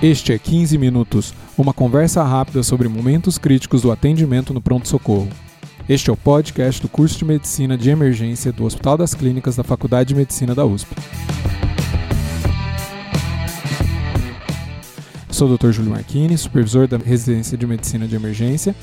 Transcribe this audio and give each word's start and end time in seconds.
Este 0.00 0.32
é 0.32 0.38
15 0.38 0.78
Minutos, 0.78 1.34
uma 1.56 1.74
conversa 1.74 2.22
rápida 2.22 2.62
sobre 2.62 2.86
momentos 2.86 3.36
críticos 3.36 3.82
do 3.82 3.90
atendimento 3.90 4.54
no 4.54 4.60
pronto-socorro. 4.60 5.28
Este 5.88 6.08
é 6.08 6.12
o 6.12 6.16
podcast 6.16 6.80
do 6.80 6.88
curso 6.88 7.18
de 7.18 7.24
Medicina 7.24 7.76
de 7.76 7.90
Emergência 7.90 8.52
do 8.52 8.64
Hospital 8.64 8.96
das 8.96 9.12
Clínicas 9.12 9.56
da 9.56 9.64
Faculdade 9.64 10.10
de 10.10 10.14
Medicina 10.14 10.54
da 10.54 10.64
USP. 10.64 10.94
Sou 15.30 15.50
o 15.50 15.58
Dr. 15.58 15.72
Júlio 15.72 15.90
Marchini, 15.90 16.38
supervisor 16.38 16.86
da 16.86 16.96
Residência 16.96 17.58
de 17.58 17.66
Medicina 17.66 18.06
de 18.06 18.14
Emergência, 18.14 18.76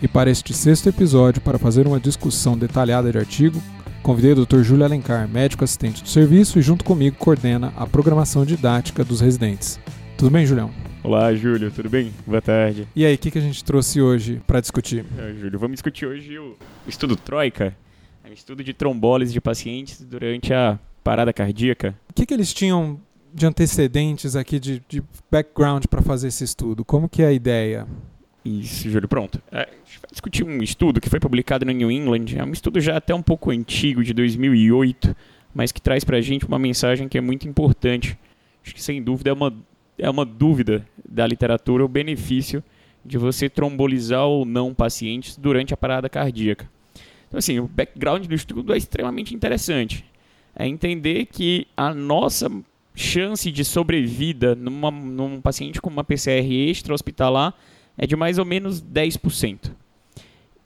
e 0.00 0.06
para 0.06 0.30
este 0.30 0.54
sexto 0.54 0.88
episódio, 0.88 1.40
para 1.40 1.58
fazer 1.58 1.84
uma 1.84 1.98
discussão 1.98 2.56
detalhada 2.56 3.10
de 3.10 3.18
artigo, 3.18 3.60
convidei 4.04 4.34
o 4.34 4.46
Dr. 4.46 4.62
Júlio 4.62 4.84
Alencar, 4.84 5.28
médico 5.28 5.64
assistente 5.64 6.00
do 6.00 6.08
serviço, 6.08 6.60
e 6.60 6.62
junto 6.62 6.84
comigo 6.84 7.16
coordena 7.16 7.72
a 7.76 7.88
programação 7.88 8.44
didática 8.44 9.02
dos 9.02 9.20
residentes. 9.20 9.80
Tudo 10.20 10.32
bem, 10.32 10.44
Julião? 10.44 10.70
Olá, 11.02 11.32
Júlio, 11.32 11.70
tudo 11.70 11.88
bem? 11.88 12.12
Boa 12.26 12.42
tarde. 12.42 12.86
E 12.94 13.06
aí, 13.06 13.14
o 13.14 13.18
que, 13.18 13.30
que 13.30 13.38
a 13.38 13.40
gente 13.40 13.64
trouxe 13.64 14.02
hoje 14.02 14.38
para 14.46 14.60
discutir? 14.60 15.02
É, 15.16 15.32
Júlio, 15.32 15.58
vamos 15.58 15.76
discutir 15.76 16.04
hoje 16.04 16.38
o 16.38 16.58
estudo 16.86 17.16
Troika, 17.16 17.74
é 18.22 18.28
um 18.28 18.32
estudo 18.34 18.62
de 18.62 18.74
trombólise 18.74 19.32
de 19.32 19.40
pacientes 19.40 20.02
durante 20.02 20.52
a 20.52 20.78
parada 21.02 21.32
cardíaca. 21.32 21.98
O 22.10 22.12
que, 22.12 22.26
que 22.26 22.34
eles 22.34 22.52
tinham 22.52 23.00
de 23.32 23.46
antecedentes 23.46 24.36
aqui, 24.36 24.60
de, 24.60 24.82
de 24.86 25.02
background 25.30 25.86
para 25.86 26.02
fazer 26.02 26.28
esse 26.28 26.44
estudo? 26.44 26.84
Como 26.84 27.08
que 27.08 27.22
é 27.22 27.28
a 27.28 27.32
ideia? 27.32 27.86
Isso, 28.44 28.90
Júlio, 28.90 29.08
pronto. 29.08 29.40
É, 29.50 29.62
a 29.62 29.86
gente 29.86 30.00
vai 30.02 30.10
discutir 30.10 30.44
um 30.44 30.62
estudo 30.62 31.00
que 31.00 31.08
foi 31.08 31.18
publicado 31.18 31.64
no 31.64 31.72
New 31.72 31.90
England, 31.90 32.26
é 32.36 32.44
um 32.44 32.52
estudo 32.52 32.78
já 32.78 32.98
até 32.98 33.14
um 33.14 33.22
pouco 33.22 33.50
antigo, 33.50 34.04
de 34.04 34.12
2008, 34.12 35.16
mas 35.54 35.72
que 35.72 35.80
traz 35.80 36.04
para 36.04 36.18
a 36.18 36.20
gente 36.20 36.44
uma 36.44 36.58
mensagem 36.58 37.08
que 37.08 37.16
é 37.16 37.22
muito 37.22 37.48
importante. 37.48 38.18
Acho 38.62 38.74
que, 38.74 38.82
sem 38.82 39.02
dúvida, 39.02 39.30
é 39.30 39.32
uma 39.32 39.50
é 40.00 40.08
uma 40.08 40.24
dúvida 40.24 40.86
da 41.08 41.26
literatura 41.26 41.84
o 41.84 41.88
benefício 41.88 42.62
de 43.04 43.18
você 43.18 43.48
trombolizar 43.48 44.24
ou 44.26 44.44
não 44.44 44.74
pacientes 44.74 45.36
durante 45.36 45.72
a 45.72 45.76
parada 45.76 46.08
cardíaca. 46.08 46.68
Então, 47.28 47.38
assim, 47.38 47.58
o 47.58 47.68
background 47.68 48.26
do 48.26 48.34
estudo 48.34 48.74
é 48.74 48.76
extremamente 48.76 49.34
interessante. 49.34 50.04
É 50.54 50.66
entender 50.66 51.26
que 51.26 51.66
a 51.76 51.94
nossa 51.94 52.50
chance 52.94 53.50
de 53.50 53.64
sobrevida 53.64 54.54
numa, 54.54 54.90
num 54.90 55.40
paciente 55.40 55.80
com 55.80 55.88
uma 55.88 56.04
PCR 56.04 56.68
extra-hospitalar 56.68 57.54
é 57.96 58.06
de 58.06 58.16
mais 58.16 58.38
ou 58.38 58.44
menos 58.44 58.82
10%. 58.82 59.72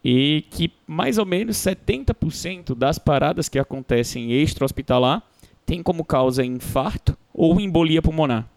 E 0.03 0.45
que 0.51 0.73
mais 0.87 1.19
ou 1.19 1.27
menos 1.27 1.57
70% 1.57 2.75
das 2.75 2.99
paradas 2.99 3.49
que 3.49 3.59
acontecem 3.59 4.33
extra-hospitalar 4.33 5.23
tem 5.65 5.83
como 5.83 6.05
causa 6.05 6.45
infarto 6.45 7.17
ou 7.33 7.61
embolia 7.61 8.03
pulmonar. 8.03 8.49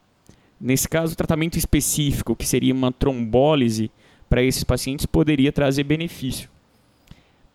Nesse 0.60 0.88
caso, 0.90 1.14
o 1.14 1.16
tratamento 1.16 1.58
específico, 1.58 2.36
que 2.36 2.46
seria 2.46 2.74
uma 2.74 2.92
trombólise 2.92 3.92
para 4.30 4.42
esses 4.42 4.64
pacientes, 4.64 5.06
poderia 5.06 5.52
trazer 5.52 5.84
benefício. 5.84 6.50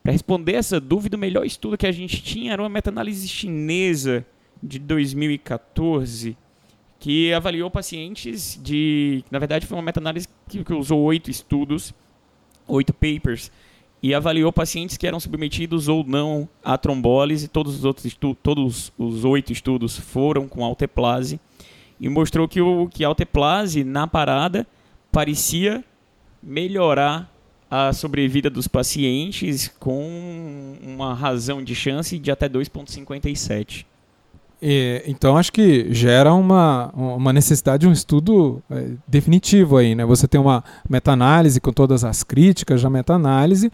Para 0.03 0.13
responder 0.13 0.55
essa 0.55 0.81
dúvida, 0.81 1.17
o 1.17 1.21
melhor 1.21 1.45
estudo 1.45 1.77
que 1.77 1.87
a 1.87 1.93
gente 1.93 2.23
tinha 2.23 2.53
era 2.53 2.63
uma 2.63 2.69
meta-análise 2.69 3.27
chinesa 3.29 4.25
de 4.63 4.79
2014, 4.79 6.37
que 6.99 7.33
avaliou 7.33 7.71
pacientes 7.71 8.59
de. 8.63 9.25
Na 9.31 9.39
verdade, 9.39 9.67
foi 9.67 9.77
uma 9.77 9.83
meta-análise 9.83 10.29
que, 10.49 10.65
que 10.65 10.73
usou 10.73 11.01
oito 11.03 11.31
estudos, 11.31 11.93
oito 12.69 12.93
papers, 12.93 13.51
e 14.01 14.15
avaliou 14.15 14.53
pacientes 14.53 14.97
que 14.97 15.07
eram 15.07 15.19
submetidos 15.19 15.89
ou 15.89 16.05
não 16.05 16.49
à 16.65 16.79
trombólise. 16.79 17.49
Todos 17.49 17.75
os 17.75 17.85
outros 17.85 18.17
todos 18.43 18.93
os 18.97 19.25
oito 19.25 19.53
estudos 19.53 19.97
foram 19.97 20.47
com 20.49 20.65
alteplase 20.65 21.41
e 22.03 22.09
mostrou 22.09 22.49
que, 22.49 22.61
o, 22.61 22.89
que 22.89 23.05
alteplase 23.05 23.85
na 23.85 24.09
parada 24.09 24.67
parecia 25.13 25.85
melhorar 26.43 27.31
a 27.71 27.93
sobrevida 27.93 28.51
dos 28.51 28.67
pacientes 28.67 29.73
com 29.79 30.75
uma 30.83 31.15
razão 31.15 31.63
de 31.63 31.77
chance 31.77 32.19
de 32.19 32.29
até 32.33 32.49
2,57. 32.49 33.87
então 35.07 35.37
acho 35.37 35.53
que 35.53 35.93
gera 35.95 36.35
uma, 36.35 36.91
uma 36.93 37.33
necessidade 37.33 37.83
de 37.83 37.89
um 37.89 37.93
estudo 37.93 38.61
é, 38.69 38.91
definitivo 39.07 39.77
aí, 39.77 39.95
né? 39.95 40.05
Você 40.05 40.27
tem 40.27 40.41
uma 40.41 40.65
meta-análise 40.91 41.61
com 41.61 41.73
todas 41.73 42.05
as 42.05 42.25
críticas 42.25 42.83
da 42.83 42.91
meta-análise. 42.91 43.73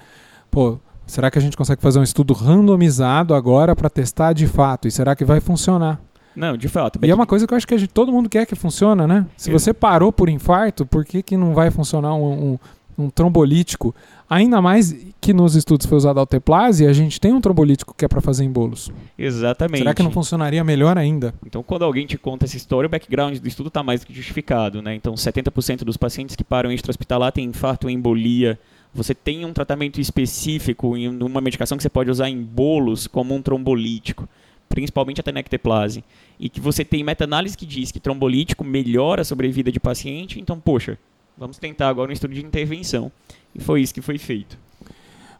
Pô, 0.50 0.78
será 1.06 1.30
que 1.30 1.38
a 1.38 1.42
gente 1.42 1.56
consegue 1.56 1.80
fazer 1.80 1.98
um 1.98 2.02
estudo 2.02 2.34
randomizado 2.34 3.34
agora 3.34 3.74
para 3.74 3.88
testar 3.88 4.34
de 4.34 4.46
fato? 4.46 4.86
E 4.86 4.90
será 4.90 5.16
que 5.16 5.24
vai 5.24 5.40
funcionar? 5.40 6.00
Não, 6.38 6.56
de 6.56 6.68
fato. 6.68 7.00
E 7.02 7.10
é 7.10 7.14
uma 7.14 7.26
coisa 7.26 7.48
que 7.48 7.52
eu 7.52 7.56
acho 7.56 7.66
que 7.66 7.76
gente, 7.76 7.92
todo 7.92 8.12
mundo 8.12 8.28
quer 8.28 8.46
que 8.46 8.54
funcione, 8.54 9.04
né? 9.08 9.26
Se 9.36 9.50
você 9.50 9.74
parou 9.74 10.12
por 10.12 10.28
infarto, 10.28 10.86
por 10.86 11.04
que, 11.04 11.20
que 11.20 11.36
não 11.36 11.52
vai 11.52 11.68
funcionar 11.68 12.14
um, 12.14 12.52
um, 12.96 13.04
um 13.06 13.10
trombolítico? 13.10 13.92
Ainda 14.30 14.62
mais 14.62 14.94
que 15.20 15.32
nos 15.32 15.56
estudos 15.56 15.84
foi 15.84 15.98
usado 15.98 16.20
alteplase, 16.20 16.86
a 16.86 16.92
gente 16.92 17.20
tem 17.20 17.32
um 17.32 17.40
trombolítico 17.40 17.92
que 17.92 18.04
é 18.04 18.08
para 18.08 18.20
fazer 18.20 18.44
em 18.44 18.52
bolos. 18.52 18.92
Exatamente. 19.18 19.78
Será 19.78 19.92
que 19.92 20.02
não 20.02 20.12
funcionaria 20.12 20.62
melhor 20.62 20.96
ainda? 20.96 21.34
Então, 21.44 21.60
quando 21.60 21.84
alguém 21.84 22.06
te 22.06 22.16
conta 22.16 22.44
essa 22.44 22.56
história, 22.56 22.86
o 22.86 22.90
background 22.90 23.36
do 23.38 23.48
estudo 23.48 23.66
está 23.66 23.82
mais 23.82 24.00
do 24.00 24.06
que 24.06 24.14
justificado, 24.14 24.80
né? 24.80 24.94
Então, 24.94 25.14
70% 25.14 25.78
dos 25.78 25.96
pacientes 25.96 26.36
que 26.36 26.44
param 26.44 26.70
extra-hospitalar 26.70 27.32
têm 27.32 27.46
infarto 27.46 27.88
ou 27.88 27.90
embolia. 27.90 28.56
Você 28.94 29.12
tem 29.12 29.44
um 29.44 29.52
tratamento 29.52 30.00
específico 30.00 30.96
em 30.96 31.08
uma 31.08 31.40
medicação 31.40 31.76
que 31.76 31.82
você 31.82 31.90
pode 31.90 32.12
usar 32.12 32.28
em 32.28 32.40
bolos 32.40 33.08
como 33.08 33.34
um 33.34 33.42
trombolítico 33.42 34.28
principalmente 34.68 35.20
a 35.20 35.24
tenecteplase, 35.24 36.04
e 36.38 36.48
que 36.48 36.60
você 36.60 36.84
tem 36.84 37.02
meta-análise 37.02 37.56
que 37.56 37.66
diz 37.66 37.90
que 37.90 38.00
trombolítico 38.00 38.64
melhora 38.64 39.22
a 39.22 39.24
sobrevida 39.24 39.72
de 39.72 39.80
paciente, 39.80 40.40
então, 40.40 40.58
poxa, 40.60 40.98
vamos 41.36 41.58
tentar 41.58 41.88
agora 41.88 42.10
um 42.10 42.12
estudo 42.12 42.34
de 42.34 42.44
intervenção. 42.44 43.10
E 43.54 43.60
foi 43.60 43.80
isso 43.80 43.94
que 43.94 44.02
foi 44.02 44.18
feito. 44.18 44.58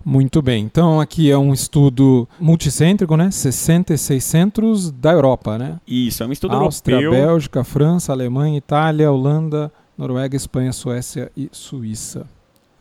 Muito 0.05 0.41
bem. 0.41 0.65
Então 0.65 1.01
aqui 1.01 1.31
é 1.31 1.37
um 1.37 1.53
estudo 1.53 2.27
multicêntrico, 2.39 3.17
né? 3.17 3.31
66 3.31 4.25
centros 4.25 4.91
da 4.91 5.13
Europa, 5.13 5.59
né? 5.59 5.79
Isso, 5.87 6.23
é 6.23 6.27
um 6.27 6.33
estudo 6.33 6.55
Áustria, 6.55 6.97
europeu. 6.97 7.27
Bélgica, 7.27 7.65
França, 7.65 8.13
Alemanha, 8.13 8.57
Itália, 8.57 9.11
Holanda, 9.11 9.71
Noruega, 9.97 10.37
Espanha, 10.37 10.73
Suécia 10.73 11.31
e 11.37 11.49
Suíça. 11.53 12.27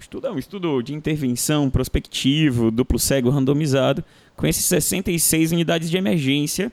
Estudo 0.08 0.28
é 0.28 0.32
um 0.32 0.38
estudo 0.38 0.82
de 0.82 0.94
intervenção 0.94 1.70
prospectivo, 1.70 2.72
duplo 2.72 2.98
cego 2.98 3.30
randomizado, 3.30 4.02
com 4.38 4.48
esses 4.48 4.64
66 4.64 5.52
unidades 5.52 5.90
de 5.90 5.98
emergência 5.98 6.72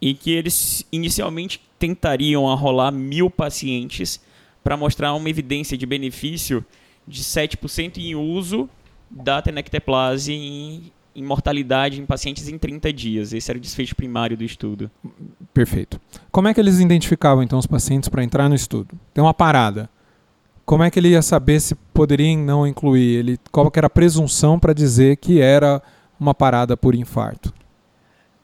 e 0.00 0.14
que 0.14 0.30
eles 0.30 0.82
inicialmente 0.90 1.60
tentariam 1.78 2.50
arrolar 2.50 2.90
mil 2.90 3.28
pacientes 3.28 4.18
para 4.62 4.78
mostrar 4.78 5.12
uma 5.12 5.28
evidência 5.28 5.76
de 5.76 5.84
benefício 5.84 6.64
de 7.06 7.22
7% 7.22 7.98
em 7.98 8.14
uso 8.14 8.66
da 9.10 9.42
tenecteplase 9.42 10.32
em, 10.32 10.90
em 11.14 11.22
mortalidade 11.22 12.00
em 12.00 12.06
pacientes 12.06 12.48
em 12.48 12.56
30 12.56 12.90
dias. 12.94 13.34
Esse 13.34 13.50
era 13.50 13.58
o 13.58 13.60
desfecho 13.60 13.94
primário 13.94 14.38
do 14.38 14.42
estudo. 14.42 14.90
Perfeito. 15.52 16.00
Como 16.30 16.48
é 16.48 16.54
que 16.54 16.60
eles 16.60 16.80
identificavam 16.80 17.44
então 17.44 17.58
os 17.58 17.66
pacientes 17.66 18.08
para 18.08 18.24
entrar 18.24 18.48
no 18.48 18.54
estudo? 18.54 18.98
Tem 19.12 19.22
uma 19.22 19.34
parada. 19.34 19.90
Como 20.64 20.82
é 20.82 20.90
que 20.90 20.98
ele 20.98 21.08
ia 21.08 21.22
saber 21.22 21.60
se 21.60 21.74
poderia 21.74 22.36
não 22.36 22.66
incluir? 22.66 23.18
Ele, 23.18 23.38
qual 23.52 23.70
que 23.70 23.78
era 23.78 23.86
a 23.86 23.90
presunção 23.90 24.58
para 24.58 24.72
dizer 24.72 25.16
que 25.16 25.40
era 25.40 25.82
uma 26.18 26.34
parada 26.34 26.76
por 26.76 26.94
infarto? 26.94 27.52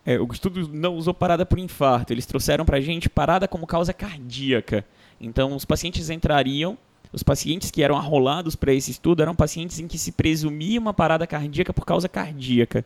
É, 0.04 0.19
o 0.19 0.26
estudo 0.32 0.69
não 0.72 0.97
usou 0.97 1.14
parada 1.14 1.47
por 1.47 1.58
infarto, 1.58 2.12
eles 2.12 2.26
trouxeram 2.26 2.64
para 2.64 2.78
a 2.78 2.81
gente 2.81 3.08
parada 3.08 3.47
como 3.47 3.66
causa 3.66 3.92
cardíaca. 3.92 4.84
Então, 5.20 5.54
os 5.54 5.64
pacientes 5.64 6.08
entrariam, 6.10 6.76
os 7.12 7.22
pacientes 7.22 7.70
que 7.70 7.82
eram 7.82 7.97
arrolados 7.97 8.56
para 8.56 8.72
esse 8.72 8.91
estudo 8.91 9.22
eram 9.22 9.34
pacientes 9.34 9.78
em 9.78 9.87
que 9.87 9.98
se 9.98 10.12
presumia 10.12 10.81
uma 10.81 10.94
parada 10.94 11.26
cardíaca 11.26 11.72
por 11.72 11.84
causa 11.84 12.08
cardíaca. 12.08 12.84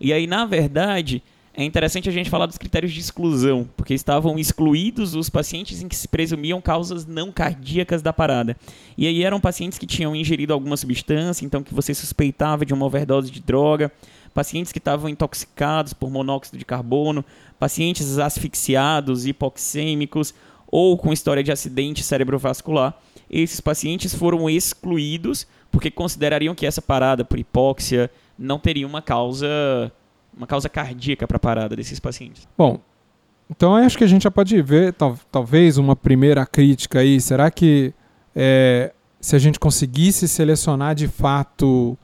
E 0.00 0.12
aí, 0.12 0.26
na 0.26 0.44
verdade, 0.44 1.22
é 1.56 1.62
interessante 1.62 2.08
a 2.08 2.12
gente 2.12 2.28
falar 2.28 2.46
dos 2.46 2.58
critérios 2.58 2.92
de 2.92 2.98
exclusão, 2.98 3.68
porque 3.76 3.94
estavam 3.94 4.36
excluídos 4.38 5.14
os 5.14 5.30
pacientes 5.30 5.80
em 5.80 5.88
que 5.88 5.94
se 5.94 6.08
presumiam 6.08 6.60
causas 6.60 7.06
não 7.06 7.30
cardíacas 7.30 8.02
da 8.02 8.12
parada. 8.12 8.56
E 8.98 9.06
aí 9.06 9.22
eram 9.22 9.40
pacientes 9.40 9.78
que 9.78 9.86
tinham 9.86 10.16
ingerido 10.16 10.52
alguma 10.52 10.76
substância, 10.76 11.46
então 11.46 11.62
que 11.62 11.72
você 11.72 11.94
suspeitava 11.94 12.66
de 12.66 12.74
uma 12.74 12.84
overdose 12.84 13.30
de 13.30 13.40
droga, 13.40 13.92
pacientes 14.34 14.72
que 14.72 14.78
estavam 14.78 15.08
intoxicados 15.08 15.92
por 15.92 16.10
monóxido 16.10 16.58
de 16.58 16.64
carbono, 16.64 17.24
pacientes 17.56 18.18
asfixiados, 18.18 19.24
hipoxêmicos 19.24 20.34
ou 20.66 20.98
com 20.98 21.12
história 21.12 21.42
de 21.42 21.52
acidente 21.52 22.02
cerebrovascular. 22.02 22.98
Esses 23.30 23.60
pacientes 23.60 24.12
foram 24.12 24.50
excluídos 24.50 25.46
porque 25.70 25.90
considerariam 25.90 26.54
que 26.54 26.66
essa 26.66 26.82
parada 26.82 27.24
por 27.24 27.38
hipóxia 27.38 28.10
não 28.36 28.58
teria 28.58 28.86
uma 28.86 29.00
causa 29.00 29.92
uma 30.36 30.46
causa 30.46 30.68
cardíaca 30.68 31.26
para 31.26 31.36
a 31.36 31.40
parada 31.40 31.76
desses 31.76 32.00
pacientes. 32.00 32.48
Bom, 32.56 32.80
então 33.50 33.74
acho 33.76 33.96
que 33.96 34.04
a 34.04 34.06
gente 34.06 34.22
já 34.22 34.30
pode 34.30 34.60
ver 34.62 34.92
tal, 34.92 35.18
talvez 35.30 35.78
uma 35.78 35.94
primeira 35.94 36.44
crítica 36.46 37.00
aí. 37.00 37.20
Será 37.20 37.50
que 37.50 37.92
é, 38.34 38.92
se 39.20 39.36
a 39.36 39.38
gente 39.38 39.60
conseguisse 39.60 40.26
selecionar 40.26 40.94
de 40.94 41.08
fato 41.08 41.96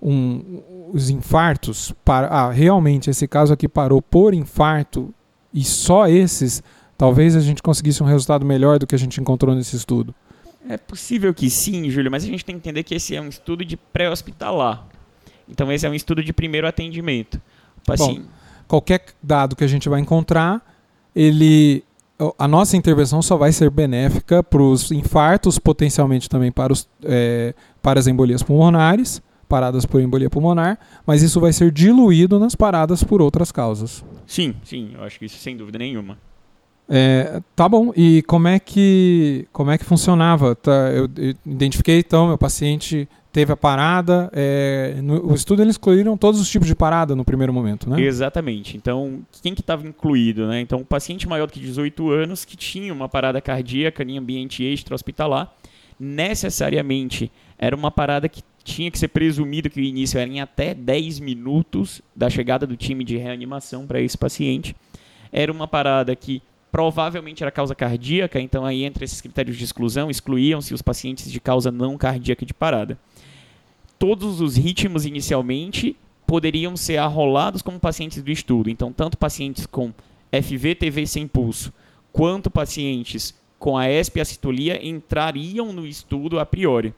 um, 0.00 0.62
os 0.92 1.08
infartos, 1.08 1.94
para, 2.04 2.26
ah, 2.26 2.50
realmente 2.50 3.08
esse 3.08 3.26
caso 3.26 3.52
aqui 3.52 3.68
parou 3.68 4.02
por 4.02 4.34
infarto 4.34 5.14
e 5.54 5.64
só 5.64 6.08
esses 6.08 6.62
talvez 6.98 7.34
a 7.34 7.40
gente 7.40 7.62
conseguisse 7.62 8.02
um 8.02 8.06
resultado 8.06 8.44
melhor 8.44 8.78
do 8.78 8.86
que 8.86 8.94
a 8.94 8.98
gente 8.98 9.20
encontrou 9.20 9.54
nesse 9.54 9.76
estudo? 9.76 10.14
É 10.68 10.76
possível 10.76 11.34
que 11.34 11.50
sim, 11.50 11.90
Júlio, 11.90 12.10
mas 12.10 12.22
a 12.22 12.26
gente 12.26 12.44
tem 12.44 12.54
que 12.54 12.60
entender 12.60 12.82
que 12.84 12.94
esse 12.94 13.16
é 13.16 13.20
um 13.20 13.28
estudo 13.28 13.64
de 13.64 13.76
pré-hospitalar. 13.76 14.86
Então, 15.48 15.72
esse 15.72 15.84
é 15.84 15.90
um 15.90 15.94
estudo 15.94 16.22
de 16.22 16.32
primeiro 16.32 16.66
atendimento. 16.66 17.40
Bom, 17.86 18.20
qualquer 18.68 19.04
dado 19.22 19.56
que 19.56 19.64
a 19.64 19.68
gente 19.68 19.88
vai 19.88 20.00
encontrar, 20.00 20.62
ele 21.14 21.84
a 22.38 22.46
nossa 22.46 22.76
intervenção 22.76 23.20
só 23.20 23.36
vai 23.36 23.52
ser 23.52 23.70
benéfica 23.70 24.42
para 24.42 24.62
os 24.62 24.92
infartos, 24.92 25.58
potencialmente 25.58 26.28
também 26.28 26.52
para, 26.52 26.72
os, 26.72 26.88
é, 27.02 27.54
para 27.80 27.98
as 27.98 28.06
embolias 28.06 28.42
pulmonares, 28.42 29.20
paradas 29.48 29.84
por 29.84 30.00
embolia 30.00 30.30
pulmonar, 30.30 30.78
mas 31.06 31.22
isso 31.22 31.40
vai 31.40 31.52
ser 31.52 31.70
diluído 31.70 32.38
nas 32.38 32.54
paradas 32.54 33.02
por 33.02 33.20
outras 33.20 33.50
causas. 33.50 34.04
Sim, 34.26 34.54
sim, 34.64 34.92
eu 34.94 35.02
acho 35.02 35.18
que 35.18 35.26
isso 35.26 35.38
sem 35.38 35.56
dúvida 35.56 35.78
nenhuma. 35.78 36.16
É, 36.88 37.40
tá 37.54 37.68
bom. 37.68 37.92
E 37.96 38.22
como 38.22 38.48
é 38.48 38.58
que 38.58 39.46
como 39.52 39.70
é 39.70 39.78
que 39.78 39.84
funcionava? 39.84 40.54
Tá, 40.54 40.90
eu, 40.90 41.08
eu 41.16 41.34
identifiquei 41.46 41.98
então 41.98 42.28
meu 42.28 42.38
paciente 42.38 43.08
teve 43.32 43.52
a 43.52 43.56
parada. 43.56 44.30
É, 44.32 45.00
no 45.02 45.32
o 45.32 45.34
estudo 45.34 45.62
eles 45.62 45.74
excluíram 45.74 46.16
todos 46.16 46.40
os 46.40 46.48
tipos 46.48 46.68
de 46.68 46.74
parada 46.76 47.16
no 47.16 47.24
primeiro 47.24 47.52
momento, 47.52 47.88
né? 47.88 48.00
Exatamente. 48.00 48.76
Então 48.76 49.20
quem 49.42 49.54
que 49.54 49.62
estava 49.62 49.86
incluído, 49.86 50.46
né? 50.46 50.60
Então 50.60 50.80
o 50.80 50.84
paciente 50.84 51.26
maior 51.26 51.46
do 51.46 51.52
que 51.52 51.60
18 51.60 52.10
anos 52.10 52.44
que 52.44 52.56
tinha 52.56 52.92
uma 52.92 53.08
parada 53.08 53.40
cardíaca 53.40 54.02
em 54.02 54.18
ambiente 54.18 54.62
extra-hospitalar, 54.62 55.52
necessariamente 55.98 57.32
era 57.58 57.74
uma 57.74 57.90
parada 57.90 58.28
que 58.28 58.42
tinha 58.62 58.90
que 58.90 58.98
ser 58.98 59.08
presumido 59.08 59.70
que 59.70 59.80
o 59.80 59.82
início 59.82 60.18
era 60.18 60.30
em 60.30 60.40
até 60.40 60.74
10 60.74 61.20
minutos 61.20 62.00
da 62.14 62.30
chegada 62.30 62.66
do 62.66 62.76
time 62.76 63.04
de 63.04 63.16
reanimação 63.16 63.86
para 63.86 64.00
esse 64.00 64.16
paciente. 64.16 64.76
Era 65.32 65.50
uma 65.50 65.66
parada 65.66 66.14
que 66.14 66.42
provavelmente 66.70 67.42
era 67.42 67.50
causa 67.50 67.74
cardíaca, 67.74 68.40
então 68.40 68.64
aí 68.64 68.84
entre 68.84 69.04
esses 69.04 69.20
critérios 69.20 69.56
de 69.58 69.64
exclusão 69.64 70.10
excluíam-se 70.10 70.72
os 70.72 70.80
pacientes 70.80 71.30
de 71.30 71.38
causa 71.38 71.70
não 71.70 71.98
cardíaca 71.98 72.46
de 72.46 72.54
parada. 72.54 72.98
Todos 74.02 74.40
os 74.40 74.56
ritmos 74.56 75.06
inicialmente 75.06 75.94
poderiam 76.26 76.76
ser 76.76 76.96
arrolados 76.96 77.62
como 77.62 77.78
pacientes 77.78 78.20
do 78.20 78.32
estudo, 78.32 78.68
então 78.68 78.92
tanto 78.92 79.16
pacientes 79.16 79.64
com 79.64 79.94
FVTV 80.32 81.06
sem 81.06 81.28
pulso, 81.28 81.72
quanto 82.12 82.50
pacientes 82.50 83.32
com 83.60 83.78
a 83.78 83.88
ESP 83.88 84.20
assistolia 84.20 84.84
entrariam 84.84 85.72
no 85.72 85.86
estudo 85.86 86.40
a 86.40 86.44
priori. 86.44 86.92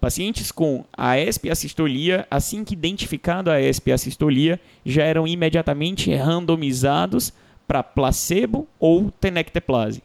Pacientes 0.00 0.52
com 0.52 0.84
a 0.96 1.18
ESP 1.18 1.50
assistolia, 1.50 2.24
assim 2.30 2.62
que 2.62 2.74
identificado 2.74 3.50
a 3.50 3.60
ESP 3.60 3.90
assistolia, 3.90 4.60
já 4.86 5.02
eram 5.02 5.26
imediatamente 5.26 6.14
randomizados 6.14 7.32
para 7.66 7.82
placebo 7.82 8.68
ou 8.78 9.10
tenecteplase. 9.10 10.00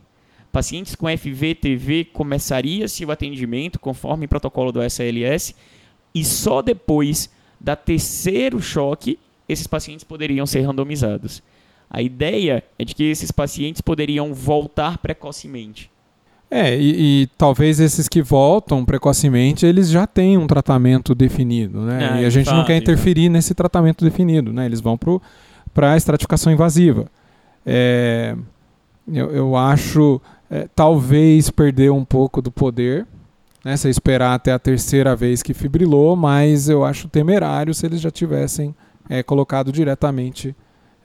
Pacientes 0.51 0.95
com 0.95 1.05
FVTV 1.05 2.05
começaria-se 2.05 3.05
o 3.05 3.11
atendimento 3.11 3.79
conforme 3.79 4.25
o 4.25 4.29
protocolo 4.29 4.71
do 4.71 4.81
SLS 4.81 5.53
e 6.15 6.23
só 6.23 6.61
depois 6.61 7.29
da 7.59 7.75
terceiro 7.75 8.61
choque 8.61 9.19
esses 9.47 9.67
pacientes 9.67 10.05
poderiam 10.05 10.45
ser 10.45 10.61
randomizados. 10.61 11.43
A 11.89 12.01
ideia 12.01 12.63
é 12.79 12.85
de 12.85 12.95
que 12.95 13.03
esses 13.03 13.31
pacientes 13.31 13.81
poderiam 13.81 14.33
voltar 14.33 14.97
precocemente. 14.97 15.91
É, 16.49 16.77
e, 16.77 17.23
e, 17.23 17.27
talvez 17.37 17.79
esses 17.79 18.07
que 18.07 18.21
voltam 18.21 18.85
precocemente, 18.85 19.65
eles 19.65 19.89
já 19.89 20.07
têm 20.07 20.37
um 20.37 20.47
tratamento 20.47 21.13
definido, 21.13 21.81
né? 21.81 22.09
Ah, 22.11 22.21
e 22.21 22.25
a 22.25 22.29
gente 22.29 22.45
fato, 22.45 22.55
não 22.55 22.65
quer 22.65 22.77
interferir 22.77 23.29
nesse 23.29 23.53
tratamento 23.53 24.05
definido, 24.05 24.53
né? 24.53 24.65
Eles 24.65 24.79
vão 24.79 24.97
para 25.73 25.91
a 25.91 25.97
estratificação 25.97 26.53
invasiva. 26.53 27.07
É, 27.65 28.35
eu, 29.11 29.31
eu 29.31 29.55
acho 29.55 30.21
é, 30.49 30.67
talvez 30.75 31.49
perder 31.49 31.91
um 31.91 32.05
pouco 32.05 32.41
do 32.41 32.51
poder, 32.51 33.07
né, 33.65 33.75
se 33.75 33.89
esperar 33.89 34.35
até 34.35 34.51
a 34.51 34.59
terceira 34.59 35.15
vez 35.15 35.41
que 35.41 35.51
fibrilou, 35.51 36.15
mas 36.15 36.69
eu 36.69 36.85
acho 36.85 37.09
temerário 37.09 37.73
se 37.73 37.83
eles 37.83 37.99
já 37.99 38.11
tivessem 38.11 38.75
é, 39.09 39.23
colocado 39.23 39.71
diretamente 39.71 40.55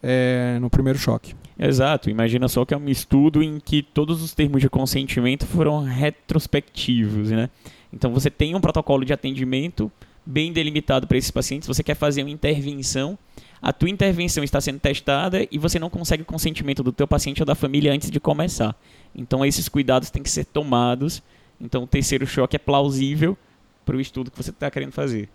é, 0.02 0.58
no 0.60 0.68
primeiro 0.68 0.98
choque. 0.98 1.34
Exato, 1.58 2.10
imagina 2.10 2.48
só 2.48 2.66
que 2.66 2.74
é 2.74 2.76
um 2.76 2.88
estudo 2.88 3.42
em 3.42 3.58
que 3.58 3.82
todos 3.82 4.22
os 4.22 4.34
termos 4.34 4.60
de 4.60 4.68
consentimento 4.68 5.46
foram 5.46 5.82
retrospectivos, 5.82 7.30
né? 7.30 7.48
Então 7.90 8.12
você 8.12 8.30
tem 8.30 8.54
um 8.54 8.60
protocolo 8.60 9.04
de 9.06 9.12
atendimento 9.12 9.90
bem 10.24 10.52
delimitado 10.52 11.06
para 11.06 11.16
esses 11.16 11.30
pacientes, 11.30 11.66
você 11.66 11.82
quer 11.82 11.94
fazer 11.96 12.22
uma 12.22 12.30
intervenção 12.30 13.18
a 13.62 13.72
tua 13.72 13.90
intervenção 13.90 14.42
está 14.42 14.60
sendo 14.60 14.80
testada 14.80 15.46
e 15.50 15.58
você 15.58 15.78
não 15.78 15.90
consegue 15.90 16.22
o 16.22 16.26
consentimento 16.26 16.82
do 16.82 16.92
teu 16.92 17.06
paciente 17.06 17.42
ou 17.42 17.46
da 17.46 17.54
família 17.54 17.92
antes 17.92 18.10
de 18.10 18.18
começar. 18.18 18.74
Então 19.14 19.44
esses 19.44 19.68
cuidados 19.68 20.08
têm 20.08 20.22
que 20.22 20.30
ser 20.30 20.46
tomados. 20.46 21.22
Então 21.60 21.82
o 21.82 21.86
terceiro 21.86 22.26
choque 22.26 22.56
é 22.56 22.58
plausível 22.58 23.36
para 23.84 23.96
o 23.96 24.00
estudo 24.00 24.30
que 24.30 24.36
você 24.36 24.50
está 24.50 24.70
querendo 24.70 24.92
fazer. 24.92 25.28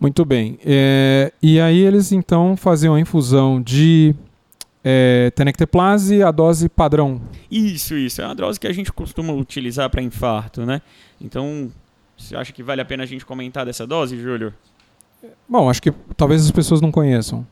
Muito 0.00 0.24
bem. 0.24 0.58
É, 0.64 1.32
e 1.42 1.60
aí 1.60 1.78
eles 1.78 2.12
então 2.12 2.56
faziam 2.56 2.94
a 2.94 3.00
infusão 3.00 3.62
de 3.62 4.14
é, 4.82 5.30
tenecteplase, 5.34 6.22
a 6.22 6.30
dose 6.30 6.68
padrão. 6.68 7.20
Isso, 7.50 7.94
isso. 7.94 8.20
É 8.20 8.26
uma 8.26 8.34
dose 8.34 8.60
que 8.60 8.66
a 8.66 8.72
gente 8.72 8.92
costuma 8.92 9.32
utilizar 9.32 9.88
para 9.88 10.02
infarto, 10.02 10.66
né? 10.66 10.82
Então, 11.20 11.72
você 12.18 12.36
acha 12.36 12.52
que 12.52 12.62
vale 12.62 12.82
a 12.82 12.84
pena 12.84 13.02
a 13.04 13.06
gente 13.06 13.24
comentar 13.24 13.64
dessa 13.64 13.86
dose, 13.86 14.20
Júlio? 14.20 14.52
Bom, 15.48 15.70
acho 15.70 15.80
que 15.80 15.90
talvez 16.16 16.44
as 16.44 16.50
pessoas 16.50 16.82
não 16.82 16.92
conheçam. 16.92 17.46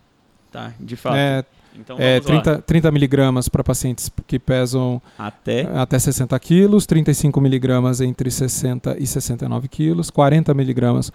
Tá, 0.51 0.75
de 0.79 0.95
fato. 0.95 1.17
É, 1.17 1.43
então, 1.79 1.97
é 1.99 2.21
30, 2.21 2.63
30 2.63 2.91
miligramas 2.91 3.49
para 3.49 3.65
pacientes 3.65 4.11
que 4.27 4.39
pesam 4.39 5.01
até, 5.19 5.63
até 5.75 5.99
60 5.99 6.39
quilos, 6.39 6.87
35 6.87 7.41
miligramas 7.41 8.01
entre 8.01 8.31
60 8.31 8.97
e 8.99 9.07
69 9.07 9.69
quilos, 9.69 10.11
40 10.11 10.53
miligramas 10.55 11.13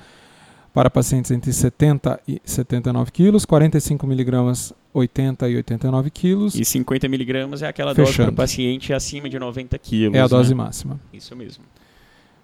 para 0.74 0.90
pacientes 0.90 1.32
entre 1.32 1.52
70 1.52 2.20
e 2.28 2.42
79 2.44 3.12
quilos, 3.12 3.46
45 3.46 4.06
miligramas 4.06 4.74
80 4.94 5.50
e 5.50 5.56
89 5.58 6.10
quilos. 6.12 6.56
E 6.56 6.64
50 6.64 7.08
miligramas 7.08 7.62
é 7.62 7.68
aquela 7.68 7.96
Fechando. 7.96 8.18
dose 8.18 8.36
para 8.36 8.44
paciente 8.44 8.94
acima 8.94 9.30
de 9.30 9.40
90 9.40 9.78
quilos. 9.80 10.16
É 10.16 10.22
a 10.22 10.28
dose 10.28 10.50
né? 10.50 10.64
máxima. 10.64 11.00
Isso 11.14 11.36
mesmo. 11.36 11.64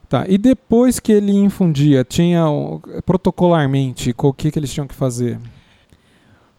Tá, 0.09 0.25
e 0.27 0.37
depois 0.37 0.99
que 0.99 1.11
ele 1.11 1.31
infundia, 1.31 2.03
tinha 2.03 2.43
protocolarmente, 3.05 4.13
o 4.15 4.33
que, 4.33 4.51
que 4.51 4.59
eles 4.59 4.71
tinham 4.71 4.87
que 4.87 4.93
fazer? 4.93 5.39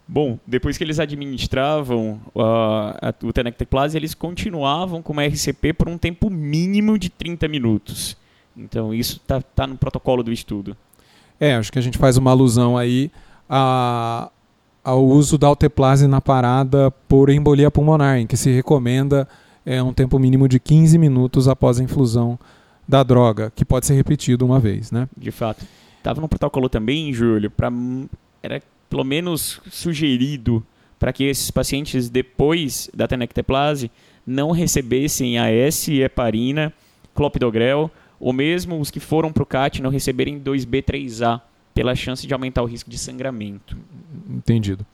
Bom, 0.07 0.39
depois 0.47 0.77
que 0.77 0.85
eles 0.85 1.01
administravam 1.01 2.21
uh, 2.35 2.41
a, 3.01 3.15
o 3.23 3.33
Tenecteplase, 3.33 3.97
eles 3.97 4.15
continuavam 4.15 5.03
com 5.03 5.13
uma 5.15 5.25
RCP 5.25 5.73
por 5.73 5.89
um 5.89 5.97
tempo 5.97 6.29
mínimo 6.29 6.99
de 6.99 7.09
30 7.09 7.49
minutos. 7.49 8.17
Então 8.57 8.93
isso 8.95 9.17
está 9.17 9.41
tá 9.41 9.67
no 9.67 9.77
protocolo 9.77 10.23
do 10.23 10.31
estudo. 10.31 10.77
É, 11.41 11.55
acho 11.55 11.73
que 11.73 11.79
a 11.79 11.83
gente 11.83 11.99
faz 11.99 12.17
uma 12.17 12.31
alusão 12.31 12.77
aí 12.77 13.11
a, 13.49 14.31
ao 14.83 15.05
uso 15.05 15.39
da 15.39 15.47
alteplase 15.47 16.07
na 16.07 16.21
parada 16.21 16.91
por 17.09 17.31
embolia 17.31 17.71
pulmonar, 17.71 18.19
em 18.19 18.27
que 18.27 18.37
se 18.37 18.53
recomenda 18.53 19.27
é, 19.65 19.83
um 19.83 19.93
tempo 19.93 20.19
mínimo 20.19 20.47
de 20.47 20.61
15 20.61 20.99
minutos 20.99 21.49
após 21.49 21.81
a 21.81 21.83
infusão 21.83 22.39
da 22.87 23.03
droga, 23.03 23.51
que 23.57 23.65
pode 23.65 23.87
ser 23.87 23.95
repetido 23.95 24.45
uma 24.45 24.61
vez, 24.61 24.93
né? 24.93 25.09
De 25.17 25.31
fato. 25.31 25.65
Estava 25.97 26.21
no 26.21 26.29
protocolo 26.29 26.69
também, 26.69 27.13
Júlio, 27.15 27.51
para 27.51 27.73
era 28.43 28.63
pelo 28.89 29.05
menos 29.05 29.61
sugerido 29.71 30.65
para 30.99 31.13
que 31.13 31.25
esses 31.25 31.51
pacientes 31.51 32.09
depois 32.09 32.89
da 32.95 33.07
tenecteplase 33.07 33.91
não 34.27 34.51
recebessem 34.51 35.39
AS, 35.39 35.89
heparina, 35.89 36.73
clopidogrel, 37.15 37.91
ou 38.19 38.33
mesmo 38.33 38.81
os 38.81 38.91
que 38.91 39.01
foram 39.01 39.33
para 39.33 39.43
o 39.43 39.47
CAT 39.47 39.83
não 39.83 39.91
receberem 39.91 40.41
2B3A, 40.41 41.41
pela 41.75 41.95
chance 41.95 42.27
de 42.27 42.33
aumentar 42.33 42.63
o 42.63 42.67
risco 42.67 42.89
de 42.89 42.97
sangramento. 42.97 43.77
Entendido. 44.31 44.87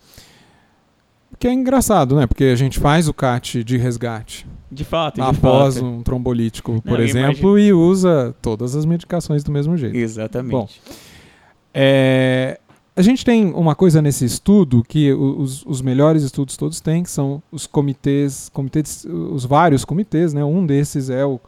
Que 1.38 1.46
é 1.46 1.52
engraçado, 1.52 2.16
né? 2.16 2.26
Porque 2.26 2.44
a 2.44 2.56
gente 2.56 2.78
faz 2.78 3.08
o 3.08 3.14
CAT 3.14 3.62
de 3.62 3.76
resgate. 3.76 4.46
De 4.70 4.84
fato, 4.84 5.16
de 5.16 5.20
após 5.22 5.74
fato. 5.76 5.86
um 5.86 6.02
trombolítico, 6.02 6.82
por 6.82 6.98
Não, 6.98 7.04
exemplo, 7.04 7.58
e 7.58 7.72
usa 7.72 8.34
todas 8.42 8.74
as 8.76 8.84
medicações 8.84 9.42
do 9.42 9.50
mesmo 9.50 9.76
jeito. 9.76 9.96
Exatamente. 9.96 10.52
Bom, 10.52 10.68
é, 11.72 12.59
a 13.00 13.02
gente 13.02 13.24
tem 13.24 13.46
uma 13.54 13.74
coisa 13.74 14.02
nesse 14.02 14.26
estudo 14.26 14.84
que 14.86 15.10
os, 15.10 15.64
os, 15.64 15.80
melhores 15.80 16.22
estudos 16.22 16.54
todos 16.54 16.82
têm, 16.82 17.02
que 17.02 17.10
são 17.10 17.42
os 17.50 17.66
comitês, 17.66 18.50
comitês, 18.52 19.06
os 19.06 19.46
vários 19.46 19.86
comitês, 19.86 20.34
né? 20.34 20.44
Um 20.44 20.66
desses 20.66 21.08
é 21.08 21.24
o, 21.24 21.40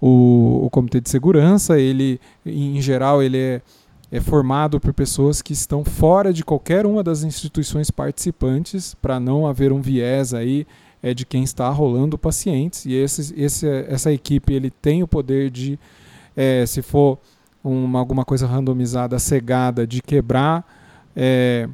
o, 0.00 0.64
o 0.64 0.70
comitê 0.70 1.00
de 1.00 1.10
segurança. 1.10 1.76
Ele, 1.76 2.20
em 2.46 2.80
geral, 2.80 3.20
ele 3.20 3.36
é, 3.36 3.62
é 4.12 4.20
formado 4.20 4.78
por 4.78 4.94
pessoas 4.94 5.42
que 5.42 5.52
estão 5.52 5.84
fora 5.84 6.32
de 6.32 6.44
qualquer 6.44 6.86
uma 6.86 7.02
das 7.02 7.24
instituições 7.24 7.90
participantes, 7.90 8.94
para 8.94 9.18
não 9.18 9.44
haver 9.44 9.72
um 9.72 9.82
viés 9.82 10.32
aí 10.32 10.64
é 11.02 11.12
de 11.12 11.26
quem 11.26 11.42
está 11.42 11.68
rolando 11.68 12.16
pacientes 12.16 12.86
e 12.86 12.94
esse, 12.94 13.34
esse, 13.36 13.68
essa 13.88 14.12
equipe 14.12 14.54
ele 14.54 14.70
tem 14.70 15.02
o 15.02 15.08
poder 15.08 15.50
de, 15.50 15.76
é, 16.36 16.64
se 16.64 16.80
for 16.80 17.18
uma, 17.64 17.98
alguma 17.98 18.24
coisa 18.24 18.46
randomizada, 18.46 19.18
cegada, 19.18 19.84
de 19.84 20.00
quebrar 20.00 20.64
é, 21.16 21.68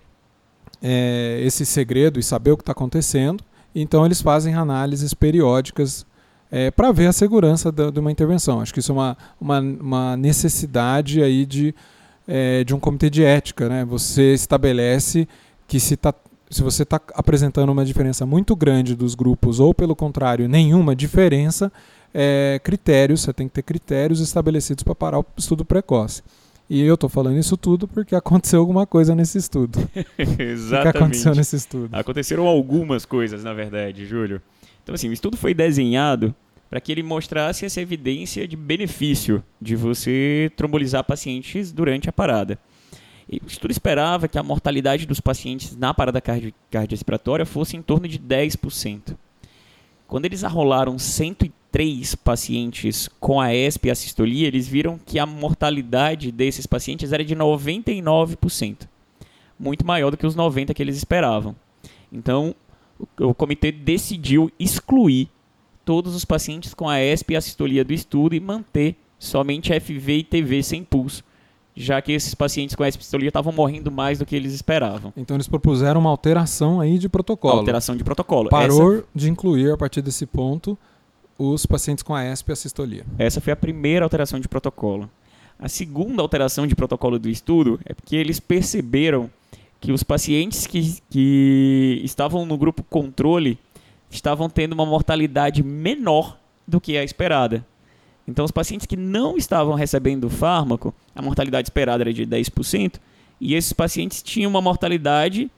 é, 0.83 1.41
esse 1.43 1.65
segredo 1.67 2.19
e 2.19 2.23
saber 2.23 2.53
o 2.53 2.57
que 2.57 2.63
está 2.63 2.73
acontecendo. 2.73 3.43
Então 3.75 4.05
eles 4.05 4.21
fazem 4.21 4.55
análises 4.55 5.15
periódicas 5.15 6.07
é, 6.51 6.71
para 6.71 6.91
ver 6.93 7.07
a 7.07 7.13
segurança 7.13 7.71
da, 7.71 7.91
de 7.91 8.01
uma 8.01 8.11
intervenção. 8.11 8.61
Acho 8.61 8.73
que 8.73 8.81
isso 8.81 8.93
é 8.93 8.95
uma, 8.95 9.17
uma, 9.41 9.61
uma 9.61 10.17
necessidade 10.17 11.23
aí 11.23 11.45
de, 11.45 11.75
é, 12.27 12.65
de 12.65 12.75
um 12.75 12.81
comitê 12.81 13.11
de 13.11 13.23
ética. 13.23 13.69
Né? 13.69 13.85
Você 13.85 14.33
estabelece 14.35 15.29
que 15.67 15.79
se, 15.79 15.97
tá, 15.97 16.15
se 16.51 16.63
você 16.63 16.83
está 16.83 17.01
apresentando 17.15 17.71
uma 17.71 17.85
diferença 17.85 18.25
muito 18.25 18.57
grande 18.57 18.95
dos 18.95 19.15
grupos, 19.15 19.61
ou 19.61 19.75
pelo 19.75 19.95
contrário, 19.95 20.49
nenhuma 20.49 20.97
diferença, 20.97 21.71
é, 22.13 22.59
critérios, 22.65 23.21
você 23.21 23.33
tem 23.33 23.47
que 23.47 23.55
ter 23.55 23.63
critérios 23.63 24.21
estabelecidos 24.21 24.83
para 24.83 24.95
parar 24.95 25.21
o 25.21 25.27
estudo 25.37 25.65
precoce. 25.65 26.23
E 26.71 26.83
eu 26.83 26.95
estou 26.95 27.09
falando 27.09 27.39
isso 27.39 27.57
tudo 27.57 27.89
porque 27.89 28.15
aconteceu 28.15 28.61
alguma 28.61 28.87
coisa 28.87 29.15
nesse 29.15 29.39
estudo. 29.39 29.79
Exatamente. 30.19 30.79
O 30.89 30.93
que 30.93 30.99
aconteceu 30.99 31.35
nesse 31.35 31.57
estudo? 31.57 31.89
Aconteceram 31.93 32.47
algumas 32.47 33.07
coisas, 33.07 33.43
na 33.43 33.55
verdade, 33.55 34.05
Júlio. 34.05 34.43
Então, 34.83 34.95
assim, 34.95 35.09
o 35.09 35.13
estudo 35.13 35.37
foi 35.37 35.55
desenhado 35.55 36.35
para 36.69 36.81
que 36.81 36.93
ele 36.93 37.03
mostrasse 37.03 37.65
essa 37.65 37.81
evidência 37.81 38.47
de 38.47 38.57
benefício 38.57 39.43
de 39.61 39.75
você 39.75 40.53
trombolizar 40.57 41.03
pacientes 41.05 41.73
durante 41.73 42.09
a 42.09 42.13
parada. 42.13 42.59
E 43.31 43.39
o 43.39 43.47
estudo 43.47 43.71
esperava 43.71 44.29
que 44.29 44.39
a 44.39 44.43
mortalidade 44.43 45.07
dos 45.07 45.21
pacientes 45.21 45.77
na 45.77 45.93
parada 45.93 46.21
cardi 46.21 46.55
cardiorrespiratória 46.71 47.47
fosse 47.47 47.77
em 47.77 47.83
torno 47.83 48.09
de 48.09 48.19
10%. 48.19 49.17
Quando 50.07 50.25
eles 50.25 50.45
arrolaram 50.45 50.99
103 51.71 52.15
pacientes 52.17 53.09
com 53.21 53.41
a 53.41 53.55
ESP 53.55 53.89
e 53.89 53.91
a 53.91 53.95
sistolia, 53.95 54.49
eles 54.49 54.67
viram 54.67 54.99
que 55.05 55.19
a 55.19 55.27
mortalidade 55.27 56.33
desses 56.33 56.67
pacientes 56.67 57.13
era 57.13 57.25
de 57.25 57.37
99%, 57.37 58.89
muito 59.59 59.87
maior 59.87 60.11
do 60.11 60.17
que 60.17 60.27
os 60.27 60.35
90 60.35 60.73
que 60.73 60.83
eles 60.83 60.97
esperavam. 60.97 61.55
Então, 62.13 62.55
o, 62.99 63.29
o 63.29 63.35
comitê 63.35 63.71
decidiu 63.71 64.51
excluir 64.59 65.29
todos 65.85 66.15
os 66.15 66.25
pacientes 66.25 66.75
com 66.75 66.89
a 66.89 67.03
ESP 67.03 67.33
e 67.33 67.37
a 67.37 67.41
sistolia 67.41 67.85
do 67.85 67.93
estudo 67.93 68.35
e 68.35 68.41
manter 68.41 68.97
somente 69.19 69.79
FV 69.79 70.19
e 70.19 70.23
TV 70.23 70.63
sem 70.63 70.83
pulso, 70.83 71.23
já 71.75 72.01
que 72.01 72.13
esses 72.13 72.35
pacientes 72.35 72.75
com 72.75 72.85
ESP 72.85 73.01
e 73.01 73.05
sistolia 73.05 73.29
estavam 73.29 73.53
morrendo 73.53 73.91
mais 73.91 74.19
do 74.19 74.27
que 74.27 74.35
eles 74.35 74.53
esperavam. 74.53 75.13
Então 75.17 75.37
eles 75.37 75.49
propuseram 75.49 76.01
uma 76.01 76.11
alteração 76.11 76.81
aí 76.81 76.99
de 76.99 77.09
protocolo. 77.09 77.59
Alteração 77.59 77.95
de 77.95 78.03
protocolo. 78.03 78.49
Parou 78.49 78.97
Essa, 78.97 79.05
de 79.15 79.31
incluir 79.31 79.71
a 79.71 79.77
partir 79.77 80.03
desse 80.03 80.27
ponto 80.27 80.79
os 81.39 81.65
pacientes 81.65 82.03
com 82.03 82.15
a 82.15 82.31
ESP 82.31 82.51
e 82.51 82.53
a 82.53 82.57
sistolia. 82.57 83.07
essa 83.17 83.41
foi 83.41 83.53
a 83.53 83.57
primeira 83.57 84.05
alteração 84.05 84.41
de 84.41 84.49
protocolo. 84.49 85.09
A 85.59 85.69
segunda 85.69 86.21
alteração 86.21 86.67
de 86.67 86.75
protocolo 86.75 87.19
do 87.19 87.29
estudo 87.29 87.81
é 87.85 87.95
porque 87.95 88.17
eles 88.17 88.41
perceberam 88.41 89.31
que 89.81 89.93
os 89.93 90.03
pacientes 90.03 90.67
que, 90.67 90.99
que 91.09 92.01
estavam 92.05 92.45
no 92.45 92.57
grupo 92.57 92.83
controle 92.83 93.59
estavam 94.11 94.49
tendo 94.49 94.73
uma 94.73 94.87
mortalidade 94.87 95.63
menor 95.63 96.39
do 96.67 96.81
que 96.81 96.97
a 96.97 97.05
esperada. 97.05 97.65
Então, 98.27 98.45
os 98.45 98.51
pacientes 98.51 98.87
que 98.87 98.97
não 98.97 99.37
estavam 99.37 99.75
recebendo 99.75 100.25
o 100.25 100.31
fármaco, 100.31 100.95
a 101.15 101.23
mortalidade 101.23 101.67
esperada 101.67 102.03
era 102.03 102.13
de 102.13 102.27
10%, 102.27 102.97
e 103.41 103.55
esses 103.55 103.73
pacientes 103.73 104.23
tinham 104.23 104.51
uma 104.51 104.61
mortalidade. 104.61 105.51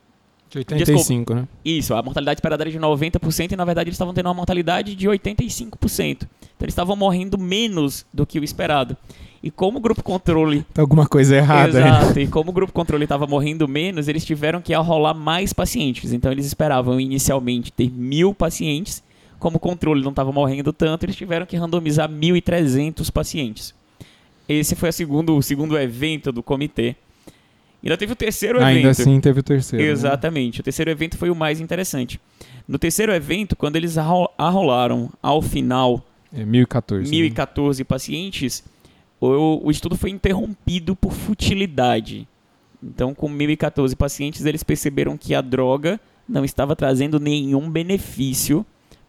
De 0.51 0.59
85, 0.59 1.33
né? 1.33 1.49
Isso, 1.65 1.95
a 1.95 2.03
mortalidade 2.03 2.39
esperada 2.39 2.65
era 2.65 2.71
de 2.71 2.79
90%, 2.79 3.53
e 3.53 3.57
na 3.57 3.65
verdade 3.65 3.89
eles 3.89 3.95
estavam 3.95 4.13
tendo 4.13 4.27
uma 4.27 4.35
mortalidade 4.35 4.97
de 4.97 5.07
85%. 5.07 5.69
Então, 6.01 6.29
eles 6.61 6.73
estavam 6.73 6.97
morrendo 6.97 7.39
menos 7.39 8.05
do 8.13 8.27
que 8.27 8.41
o 8.41 8.43
esperado. 8.43 8.97
E 9.43 9.51
como 9.51 9.79
o 9.79 9.81
grupo 9.81 10.03
controle 10.03 10.67
Tem 10.75 10.83
alguma 10.83 11.07
coisa 11.07 11.37
errada. 11.37 11.79
Exato. 11.79 12.21
E 12.21 12.27
como 12.29 12.51
o 12.51 12.53
grupo 12.53 12.73
controle 12.73 13.05
estava 13.05 13.27
morrendo 13.27 13.67
menos, 13.67 14.09
eles 14.09 14.25
tiveram 14.25 14.61
que 14.61 14.75
arrolar 14.75 15.15
mais 15.15 15.53
pacientes. 15.53 16.13
Então 16.13 16.31
eles 16.31 16.45
esperavam 16.45 17.01
inicialmente 17.01 17.73
ter 17.73 17.91
mil 17.91 18.35
pacientes. 18.35 19.03
Como 19.39 19.57
o 19.57 19.61
controle 19.61 20.03
não 20.03 20.11
estava 20.11 20.31
morrendo 20.31 20.73
tanto, 20.73 21.05
eles 21.05 21.17
tiveram 21.17 21.47
que 21.47 21.57
randomizar 21.57 22.11
1.300 22.11 23.11
pacientes. 23.11 23.75
Esse 24.47 24.75
foi 24.75 24.91
a 24.91 24.93
segundo, 24.93 25.35
o 25.37 25.43
segundo 25.43 25.79
evento 25.79 26.31
do 26.31 26.43
comitê. 26.43 26.97
Ainda 27.83 27.97
teve 27.97 28.13
o 28.13 28.17
terceiro 28.17 28.59
Ainda 28.63 28.89
evento. 28.89 29.01
assim 29.03 29.21
teve 29.21 29.41
o 29.41 29.43
terceiro. 29.43 29.85
né? 29.85 29.91
Exatamente. 29.91 30.61
O 30.61 30.63
terceiro 30.63 30.91
evento 30.91 31.17
foi 31.17 31.31
o 31.31 31.35
mais 31.35 31.61
interessante. 31.61 32.21
No 32.69 32.79
terceiro 32.79 33.13
evento, 33.13 33.57
quando 33.57 33.77
eles 33.77 33.97
arro- 33.97 34.31
arrolaram 34.37 35.11
ao 35.23 35.41
final 35.41 36.05
É 36.33 36.45
1014. 36.45 37.11
né? 37.11 37.29
1.014 37.31 37.85
pacientes, 37.85 38.63
o, 39.21 39.67
o 39.67 39.71
estudo 39.71 39.97
foi 39.97 40.11
interrompido 40.11 40.95
por 40.95 41.13
futilidade. 41.13 42.29
Então, 42.83 43.15
com 43.15 43.29
1.014 43.29 43.95
pacientes, 43.97 44.45
eles 44.45 44.63
perceberam 44.63 45.17
que 45.17 45.35
a 45.35 45.41
droga 45.41 45.99
não 46.29 46.45
estava 46.45 46.77
trazendo 46.77 47.19
nenhum 47.19 47.69
benefício 47.69 48.65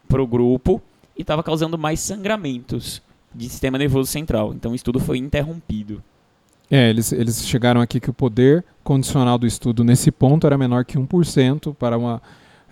para 0.08 0.22
o 0.22 0.26
grupo 0.26 0.82
e 1.16 1.22
estava 1.22 1.42
causando 1.42 1.78
mais 1.78 2.00
sangramentos 2.00 3.00
de 3.34 3.48
sistema 3.48 3.78
nervoso 3.78 4.10
central. 4.10 4.52
Então, 4.54 4.72
o 4.72 4.74
estudo 4.74 4.98
foi 4.98 5.18
interrompido. 5.18 6.02
É, 6.74 6.88
eles, 6.88 7.12
eles 7.12 7.46
chegaram 7.46 7.82
aqui 7.82 8.00
que 8.00 8.08
o 8.08 8.14
poder 8.14 8.64
condicional 8.82 9.36
do 9.36 9.46
estudo 9.46 9.84
nesse 9.84 10.10
ponto 10.10 10.46
era 10.46 10.56
menor 10.56 10.86
que 10.86 10.96
1% 10.96 11.74
para, 11.74 11.98
uma, 11.98 12.22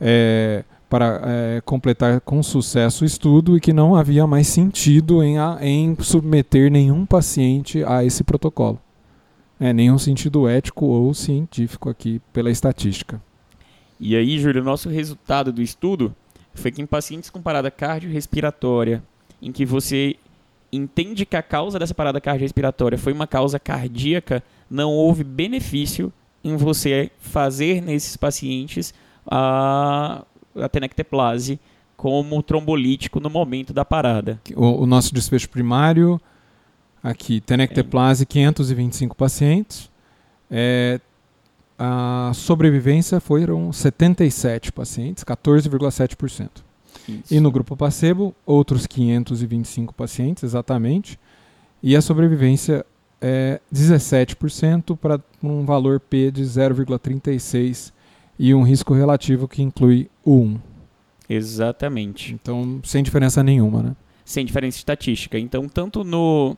é, 0.00 0.64
para 0.88 1.20
é, 1.22 1.60
completar 1.66 2.18
com 2.22 2.42
sucesso 2.42 3.04
o 3.04 3.06
estudo 3.06 3.58
e 3.58 3.60
que 3.60 3.74
não 3.74 3.94
havia 3.94 4.26
mais 4.26 4.46
sentido 4.46 5.22
em, 5.22 5.36
em 5.60 5.94
submeter 6.00 6.70
nenhum 6.70 7.04
paciente 7.04 7.84
a 7.84 8.02
esse 8.02 8.24
protocolo. 8.24 8.80
É, 9.60 9.70
nenhum 9.70 9.98
sentido 9.98 10.48
ético 10.48 10.86
ou 10.86 11.12
científico 11.12 11.90
aqui 11.90 12.22
pela 12.32 12.50
estatística. 12.50 13.20
E 14.00 14.16
aí, 14.16 14.38
Júlio, 14.38 14.62
o 14.62 14.64
nosso 14.64 14.88
resultado 14.88 15.52
do 15.52 15.60
estudo 15.60 16.16
foi 16.54 16.70
que 16.70 16.80
em 16.80 16.86
pacientes 16.86 17.28
com 17.28 17.42
parada 17.42 17.70
cardiorrespiratória, 17.70 19.02
em 19.42 19.52
que 19.52 19.66
você 19.66 20.16
entende 20.72 21.26
que 21.26 21.36
a 21.36 21.42
causa 21.42 21.78
dessa 21.78 21.94
parada 21.94 22.20
cardiorrespiratória 22.20 22.98
foi 22.98 23.12
uma 23.12 23.26
causa 23.26 23.58
cardíaca, 23.58 24.42
não 24.70 24.90
houve 24.90 25.24
benefício 25.24 26.12
em 26.42 26.56
você 26.56 27.10
fazer 27.18 27.82
nesses 27.82 28.16
pacientes 28.16 28.94
a, 29.26 30.24
a 30.56 30.68
tenecteplase 30.68 31.58
como 31.96 32.42
trombolítico 32.42 33.20
no 33.20 33.28
momento 33.28 33.72
da 33.72 33.84
parada. 33.84 34.40
O, 34.56 34.82
o 34.82 34.86
nosso 34.86 35.12
desfecho 35.12 35.50
primário, 35.50 36.20
aqui, 37.02 37.40
tenecteplase, 37.40 38.24
525 38.24 39.14
pacientes. 39.14 39.90
É, 40.50 40.98
a 41.78 42.32
sobrevivência 42.34 43.20
foram 43.20 43.72
77 43.72 44.72
pacientes, 44.72 45.24
14,7%. 45.24 46.48
Isso. 47.08 47.34
E 47.34 47.40
no 47.40 47.50
grupo 47.50 47.76
placebo, 47.76 48.34
outros 48.44 48.86
525 48.86 49.94
pacientes, 49.94 50.42
exatamente. 50.42 51.18
E 51.82 51.96
a 51.96 52.02
sobrevivência 52.02 52.84
é 53.20 53.60
17% 53.72 54.96
para 54.96 55.20
um 55.42 55.64
valor 55.64 56.00
P 56.00 56.30
de 56.30 56.42
0,36 56.42 57.92
e 58.38 58.54
um 58.54 58.62
risco 58.62 58.94
relativo 58.94 59.46
que 59.46 59.62
inclui 59.62 60.08
o 60.24 60.36
1. 60.36 60.58
Exatamente. 61.28 62.34
Então, 62.34 62.80
sem 62.84 63.02
diferença 63.02 63.42
nenhuma, 63.42 63.82
né? 63.82 63.96
sem 64.30 64.44
diferença 64.44 64.78
estatística. 64.78 65.38
Então, 65.38 65.68
tanto 65.68 66.04
no, 66.04 66.56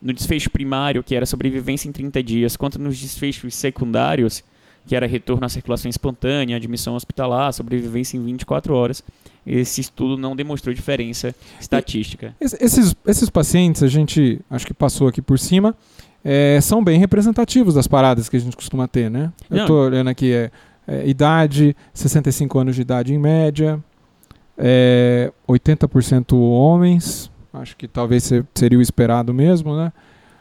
no 0.00 0.12
desfecho 0.12 0.50
primário, 0.50 1.02
que 1.02 1.14
era 1.14 1.24
sobrevivência 1.24 1.88
em 1.88 1.92
30 1.92 2.22
dias, 2.22 2.56
quanto 2.56 2.78
nos 2.78 3.00
desfechos 3.00 3.54
secundários, 3.54 4.44
que 4.86 4.94
era 4.94 5.06
retorno 5.06 5.44
à 5.44 5.48
circulação 5.48 5.88
espontânea, 5.88 6.56
admissão 6.56 6.94
hospitalar, 6.94 7.52
sobrevivência 7.52 8.16
em 8.16 8.24
24 8.24 8.74
horas, 8.74 9.02
esse 9.46 9.80
estudo 9.80 10.16
não 10.16 10.34
demonstrou 10.36 10.74
diferença 10.74 11.34
estatística. 11.60 12.34
Es- 12.40 12.56
Esses, 12.60 12.94
esses 13.06 13.28
pacientes, 13.30 13.82
a 13.82 13.88
gente 13.88 14.40
acho 14.50 14.66
que 14.66 14.72
passou 14.74 15.08
aqui 15.08 15.20
por 15.20 15.38
cima, 15.38 15.74
é, 16.24 16.58
são 16.60 16.82
bem 16.82 16.98
representativos 16.98 17.74
das 17.74 17.86
paradas 17.86 18.28
que 18.28 18.36
a 18.36 18.40
gente 18.40 18.56
costuma 18.56 18.88
ter, 18.88 19.10
né? 19.10 19.32
Eu 19.50 19.56
estou 19.62 19.84
olhando 19.86 20.08
aqui, 20.08 20.32
é, 20.32 20.50
é, 20.86 21.06
idade, 21.08 21.76
65 21.94 22.58
anos 22.58 22.74
de 22.76 22.82
idade 22.82 23.12
em 23.14 23.18
média, 23.18 23.82
é, 24.58 25.32
80% 25.48 26.32
homens, 26.36 27.30
acho 27.52 27.76
que 27.76 27.86
talvez 27.86 28.24
se- 28.24 28.44
seria 28.54 28.78
o 28.78 28.82
esperado 28.82 29.32
mesmo, 29.34 29.76
né? 29.76 29.92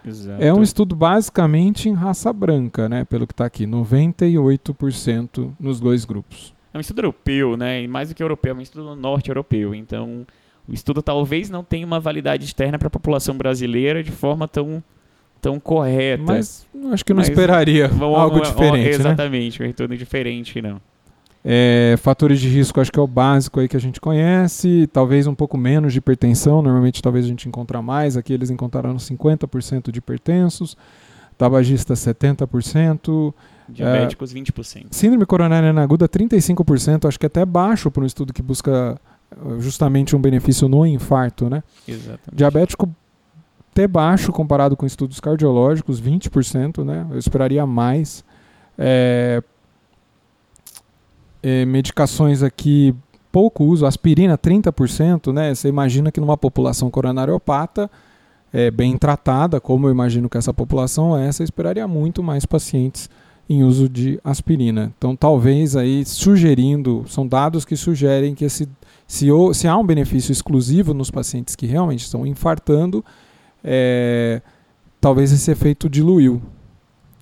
Exato. 0.06 0.42
É 0.44 0.54
um 0.54 0.62
estudo 0.62 0.96
basicamente 0.96 1.90
em 1.90 1.94
raça 1.94 2.32
branca, 2.32 2.88
né? 2.88 3.04
Pelo 3.06 3.26
que 3.26 3.34
está 3.34 3.46
aqui, 3.46 3.66
98% 3.66 5.54
nos 5.60 5.80
dois 5.80 6.06
grupos. 6.06 6.54
É 6.74 6.78
um 6.78 6.82
estudo 6.82 7.00
europeu, 7.00 7.56
né? 7.58 7.82
E 7.84 7.88
mais 7.88 8.10
do 8.10 8.16
que 8.16 8.22
europeu, 8.24 8.54
é 8.54 8.58
um 8.58 8.62
estudo 8.62 8.96
norte-europeu. 8.96 9.74
Então, 9.74 10.26
o 10.68 10.74
estudo 10.74 11.02
talvez 11.02 11.50
não 11.50 11.64
tenha 11.64 11.86
uma 11.86 12.00
validade 12.00 12.46
externa 12.46 12.78
para 12.78 12.88
a 12.88 12.92
população 12.92 13.38
brasileira 13.38 14.04
de 14.04 14.12
forma 14.12 14.48
tão, 14.48 14.84
tão 15.42 15.60
correta. 15.60 16.24
Mas 16.26 16.68
acho 16.92 17.06
que 17.06 17.14
não 17.14 17.20
Mas 17.22 17.30
esperaria 17.30 17.88
Vamos- 17.88 18.18
algo 18.20 18.36
vamos- 18.40 18.50
diferente, 18.50 18.84
né? 18.90 18.90
Exatamente, 18.90 19.64
um 19.64 19.66
retorno 19.66 19.96
diferente, 19.98 20.62
não. 20.62 20.82
É, 21.48 21.96
fatores 22.00 22.40
de 22.40 22.50
risco, 22.50 22.82
acho 22.82 22.92
que 22.92 22.98
é 22.98 23.02
o 23.02 23.06
básico 23.06 23.60
aí 23.60 23.68
que 23.68 23.78
a 23.78 23.80
gente 23.80 24.02
conhece. 24.02 24.90
Talvez 24.92 25.28
um 25.28 25.36
pouco 25.36 25.56
menos 25.56 25.94
de 25.94 26.00
hipertensão. 26.00 26.64
Normalmente, 26.64 27.04
talvez 27.04 27.24
a 27.24 27.28
gente 27.28 27.48
encontra 27.48 27.84
mais. 27.84 28.18
Aqui 28.18 28.34
eles 28.34 28.50
encontraram 28.50 28.96
50% 28.96 29.92
de 29.92 30.00
hipertensos. 30.00 30.76
Tabagista, 31.38 31.94
70%. 31.94 33.32
Diabéticos, 33.70 34.34
20%. 34.34 34.88
Síndrome 34.90 35.26
coronariana 35.26 35.84
aguda, 35.84 36.10
35%, 36.10 37.08
acho 37.08 37.20
que 37.20 37.26
é 37.26 37.28
até 37.28 37.46
baixo 37.46 37.90
para 37.90 38.04
um 38.04 38.06
estudo 38.06 38.32
que 38.32 38.42
busca 38.42 39.00
uh, 39.36 39.60
justamente 39.60 40.16
um 40.16 40.20
benefício 40.20 40.68
no 40.68 40.86
infarto, 40.86 41.50
né? 41.50 41.64
Exatamente. 41.88 42.22
Diabético 42.34 42.90
até 43.72 43.88
baixo 43.88 44.32
comparado 44.32 44.78
com 44.78 44.86
estudos 44.86 45.20
cardiológicos, 45.20 46.02
20%, 46.02 46.84
né? 46.84 47.06
Eu 47.12 47.18
esperaria 47.18 47.66
mais. 47.66 48.24
É, 48.78 49.44
é, 51.46 51.64
medicações 51.64 52.42
aqui, 52.42 52.96
pouco 53.32 53.64
uso, 53.66 53.86
aspirina 53.86 54.36
30%, 54.36 55.32
né? 55.32 55.54
Você 55.54 55.68
imagina 55.68 56.12
que 56.12 56.20
numa 56.20 56.36
população 56.36 56.90
coronariopata 56.90 57.88
é, 58.52 58.72
bem 58.72 58.98
tratada, 58.98 59.62
como 59.62 59.86
eu 59.86 59.92
imagino 59.92 60.28
que 60.28 60.40
essa 60.40 60.52
população 60.52 61.16
é, 61.16 61.32
você 61.32 61.44
esperaria 61.44 61.88
muito 61.88 62.24
mais 62.24 62.48
pacientes 62.48 63.08
em 63.48 63.64
uso 63.64 63.88
de 63.88 64.20
aspirina. 64.24 64.92
Então, 64.98 65.16
talvez 65.16 65.76
aí 65.76 66.04
sugerindo, 66.04 67.06
são 67.08 67.28
dados 67.28 67.64
que 67.64 67.78
sugerem 67.78 68.34
que 68.34 68.46
esse, 68.46 68.68
se, 69.06 69.28
se 69.54 69.68
há 69.68 69.78
um 69.78 69.86
benefício 69.86 70.32
exclusivo 70.32 70.96
nos 70.96 71.12
pacientes 71.12 71.56
que 71.56 71.68
realmente 71.68 72.06
estão 72.06 72.26
infartando, 72.26 73.06
é, 73.64 74.42
talvez 75.00 75.32
esse 75.32 75.52
efeito 75.52 75.88
diluiu. 75.88 76.42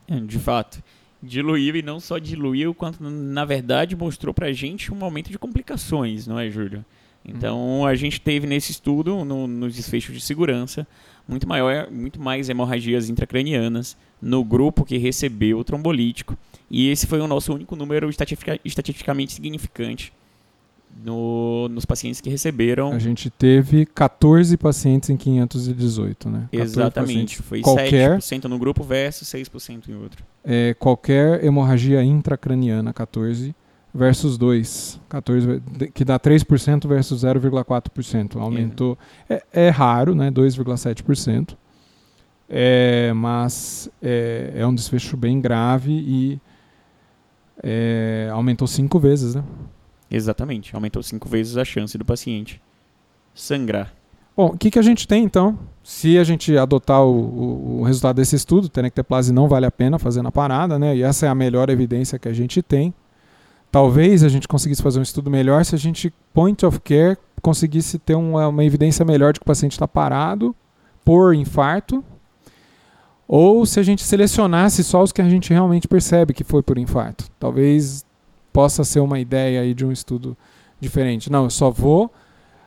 É, 0.08 0.18
de 0.18 0.40
fato 0.40 0.82
diluiu 1.24 1.78
e 1.78 1.82
não 1.82 2.00
só 2.00 2.18
diluiu, 2.18 2.74
quanto 2.74 3.02
na 3.02 3.46
verdade 3.46 3.96
mostrou 3.96 4.34
pra 4.34 4.52
gente 4.52 4.94
um 4.94 5.04
aumento 5.04 5.32
de 5.32 5.40
complicações, 5.40 6.28
não 6.28 6.38
é, 6.38 6.50
Júlio? 6.50 6.86
Então 7.26 7.58
uhum. 7.58 7.86
a 7.86 7.96
gente 7.96 8.20
teve 8.20 8.46
nesse 8.46 8.72
estudo, 8.72 9.24
no, 9.24 9.48
nos 9.48 9.76
desfechos 9.76 10.14
de 10.14 10.22
segurança, 10.22 10.86
muito, 11.26 11.48
maior, 11.48 11.90
muito 11.90 12.20
mais 12.20 12.50
hemorragias 12.50 13.10
intracranianas 13.10 13.96
no 14.22 14.44
grupo 14.44 14.84
que 14.84 14.98
recebeu 14.98 15.58
o 15.60 15.64
trombolítico. 15.64 16.38
E 16.70 16.90
esse 16.90 17.08
foi 17.08 17.22
o 17.22 17.28
nosso 17.28 17.54
único 17.54 17.76
número 17.78 18.10
estatistica, 18.10 18.60
estatisticamente 18.66 19.32
significante 19.32 20.12
no, 21.04 21.68
nos 21.70 21.86
pacientes 21.86 22.22
que 22.22 22.30
receberam. 22.30 22.92
A 22.92 23.00
gente 23.00 23.30
teve 23.30 23.86
14 23.86 24.56
pacientes 24.58 25.10
em 25.10 25.18
518, 25.18 26.30
né? 26.30 26.50
Exatamente. 26.52 27.42
Foi 27.42 27.62
qualquer, 27.62 28.18
7% 28.18 28.46
no 28.46 28.58
grupo 28.58 28.84
versus 28.84 29.28
6% 29.28 29.90
em 29.90 29.96
outro. 29.96 30.24
É, 30.44 30.74
qualquer 30.80 31.44
hemorragia 31.44 32.04
intracraniana, 32.04 32.94
14 32.94 33.56
versus 33.94 34.38
2, 34.38 35.00
14, 35.08 35.62
que 35.94 36.04
dá 36.04 36.20
3% 36.20 36.88
versus 36.88 37.24
0,4%. 37.24 38.38
Aumentou. 38.38 38.98
É, 39.30 39.44
é, 39.54 39.70
raro, 39.70 40.16
né? 40.16 40.32
2,7%. 40.32 41.56
É, 42.50 43.14
mas 43.14 43.90
é, 44.02 44.54
é 44.56 44.68
um 44.68 44.76
desfecho 44.76 45.16
bem 45.16 45.40
grave 45.40 45.92
e 45.92 46.40
é, 47.64 48.30
aumentou 48.32 48.68
cinco 48.68 49.00
vezes, 49.00 49.36
né? 49.36 49.44
Exatamente, 50.16 50.76
aumentou 50.76 51.02
cinco 51.02 51.28
vezes 51.28 51.58
a 51.58 51.66
chance 51.66 51.98
do 51.98 52.06
paciente 52.06 52.62
sangrar. 53.34 53.92
Bom, 54.38 54.48
o 54.48 54.58
que, 54.58 54.70
que 54.70 54.78
a 54.78 54.84
gente 54.84 55.08
tem 55.08 55.24
então? 55.24 55.58
Se 55.84 56.20
a 56.20 56.24
gente 56.24 56.56
adotar 56.56 57.02
o, 57.02 57.12
o, 57.12 57.80
o 57.80 57.84
resultado 57.84 58.18
desse 58.18 58.36
estudo, 58.36 58.70
tenecteplase 58.70 59.34
não 59.34 59.48
vale 59.48 59.66
a 59.66 59.72
pena 59.72 59.98
fazer 59.98 60.22
na 60.22 60.32
parada, 60.32 60.78
né? 60.78 60.96
E 60.96 61.02
essa 61.02 61.26
é 61.26 61.30
a 61.30 61.34
melhor 61.34 61.68
evidência 61.72 62.20
que 62.20 62.28
a 62.28 62.34
gente 62.34 62.62
tem. 62.62 62.94
Talvez 63.72 64.24
a 64.24 64.30
gente 64.30 64.48
conseguisse 64.48 64.84
fazer 64.84 65.00
um 65.00 65.04
estudo 65.04 65.32
melhor 65.32 65.66
se 65.66 65.74
a 65.74 65.80
gente, 65.80 66.14
point 66.32 66.64
of 66.64 66.80
care, 66.82 67.18
conseguisse 67.42 67.98
ter 67.98 68.14
uma, 68.14 68.50
uma 68.50 68.64
evidência 68.64 69.04
melhor 69.04 69.34
de 69.34 69.40
que 69.40 69.44
o 69.44 69.48
paciente 69.48 69.72
está 69.72 69.88
parado 69.88 70.56
por 71.04 71.34
infarto, 71.34 72.04
ou 73.28 73.66
se 73.66 73.80
a 73.80 73.84
gente 73.84 74.04
selecionasse 74.04 74.84
só 74.84 75.02
os 75.02 75.12
que 75.12 75.24
a 75.24 75.28
gente 75.28 75.50
realmente 75.50 75.88
percebe 75.88 76.36
que 76.36 76.44
foi 76.44 76.62
por 76.62 76.78
infarto. 76.78 77.26
Talvez 77.40 78.06
possa 78.54 78.84
ser 78.84 79.00
uma 79.00 79.20
ideia 79.20 79.62
aí 79.62 79.74
de 79.74 79.86
um 79.86 79.92
estudo 79.92 80.38
diferente. 80.80 81.32
Não, 81.32 81.46
eu 81.46 81.50
só 81.50 81.72
vou 81.72 82.12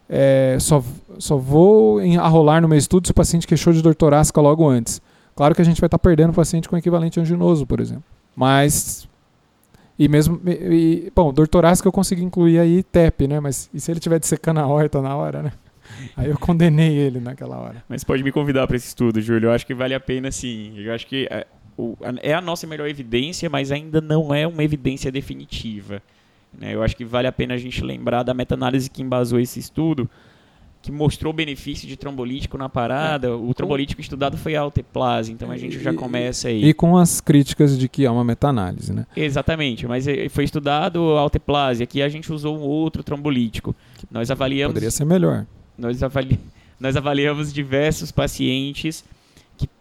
é, 0.09 0.57
só, 0.61 0.83
só 1.19 1.37
vou 1.37 2.01
arrolar 2.21 2.63
no 2.63 2.69
meu 2.69 2.79
estudo 2.79 3.07
se 3.07 3.11
o 3.11 3.15
paciente 3.15 3.47
queixou 3.47 3.73
de 3.73 3.83
dor 3.83 3.95
torácica 3.95 4.41
logo 4.41 4.67
antes. 4.69 5.01
Claro 5.35 5.55
que 5.55 5.61
a 5.61 5.65
gente 5.65 5.81
vai 5.81 5.89
estar 5.89 5.99
tá 5.99 6.03
perdendo 6.03 6.31
o 6.31 6.35
paciente 6.35 6.69
com 6.69 6.77
equivalente 6.77 7.21
anginoso, 7.21 7.67
por 7.67 7.81
exemplo. 7.81 8.05
Mas 8.35 9.09
e 9.99 10.09
mesmo 10.09 10.41
e, 10.47 11.11
bom, 11.15 11.33
dor 11.33 11.49
torácica 11.49 11.89
eu 11.89 11.93
consegui 11.93 12.23
incluir 12.23 12.59
aí 12.59 12.83
TEP, 12.83 13.27
né? 13.27 13.41
Mas 13.41 13.69
e 13.73 13.81
se 13.81 13.91
ele 13.91 14.01
tiver 14.01 14.19
dissecando 14.19 14.61
a 14.61 14.67
horta 14.67 15.03
na 15.03 15.17
hora, 15.17 15.43
né? 15.43 15.53
Aí 16.17 16.29
eu 16.29 16.37
condenei 16.37 16.97
ele 16.97 17.21
naquela 17.21 17.57
hora. 17.59 17.85
Mas 17.89 18.03
pode 18.03 18.21
me 18.25 18.33
convidar 18.33 18.67
para 18.67 18.75
esse 18.75 18.89
estudo, 18.89 19.21
Júlio. 19.21 19.49
Eu 19.49 19.53
acho 19.53 19.65
que 19.65 19.73
vale 19.73 19.95
a 19.95 20.01
pena 20.01 20.33
sim. 20.33 20.75
Eu 20.77 20.93
acho 20.93 21.07
que 21.07 21.29
é, 21.31 21.47
o, 21.77 21.97
é 22.23 22.33
a 22.33 22.41
nossa 22.41 22.67
melhor 22.67 22.89
evidência, 22.89 23.51
mas 23.51 23.71
ainda 23.71 24.01
não 24.01 24.35
é 24.35 24.47
uma 24.47 24.65
evidência 24.65 25.13
definitiva. 25.13 26.03
Né? 26.59 26.75
Eu 26.75 26.83
acho 26.83 26.97
que 26.97 27.05
vale 27.05 27.29
a 27.29 27.33
pena 27.33 27.55
a 27.55 27.59
gente 27.59 27.85
lembrar 27.85 28.23
da 28.23 28.33
meta-análise 28.33 28.89
que 28.89 29.03
embasou 29.03 29.39
esse 29.39 29.61
estudo, 29.61 30.09
que 30.81 30.91
mostrou 30.91 31.33
o 31.33 31.37
benefício 31.37 31.87
de 31.87 31.97
trombolítico 31.97 32.57
na 32.57 32.69
parada. 32.69 33.29
É. 33.29 33.31
O 33.31 33.53
trombolítico 33.53 34.01
estudado 34.01 34.39
foi 34.39 34.57
a 34.57 34.61
alteplase, 34.61 35.33
então 35.33 35.51
a 35.51 35.57
gente 35.57 35.79
já 35.81 35.93
começa 35.93 36.49
aí. 36.49 36.65
E 36.65 36.73
com 36.73 36.97
as 36.97 37.21
críticas 37.21 37.79
de 37.79 37.89
que 37.89 38.07
há 38.07 38.13
uma 38.13 38.25
meta-análise, 38.25 38.93
né? 38.93 39.07
Exatamente, 39.15 39.87
mas 39.87 40.07
eh, 40.09 40.29
foi 40.29 40.45
estudado 40.45 41.17
a 41.17 41.21
alteplase. 41.21 41.83
Aqui 41.83 42.01
a 42.01 42.09
gente 42.09 42.33
usou 42.33 42.57
um 42.57 42.63
outro 42.63 43.03
trombolítico. 43.03 43.75
Nós 44.11 44.31
avaliamos. 44.31 44.75
Poderia 44.75 44.91
ser 44.91 45.05
melhor. 45.05 45.45
Nós, 45.77 46.03
avali... 46.03 46.39
nós 46.81 46.97
avaliamos 46.97 47.53
diversos 47.53 48.13
pacientes 48.13 49.05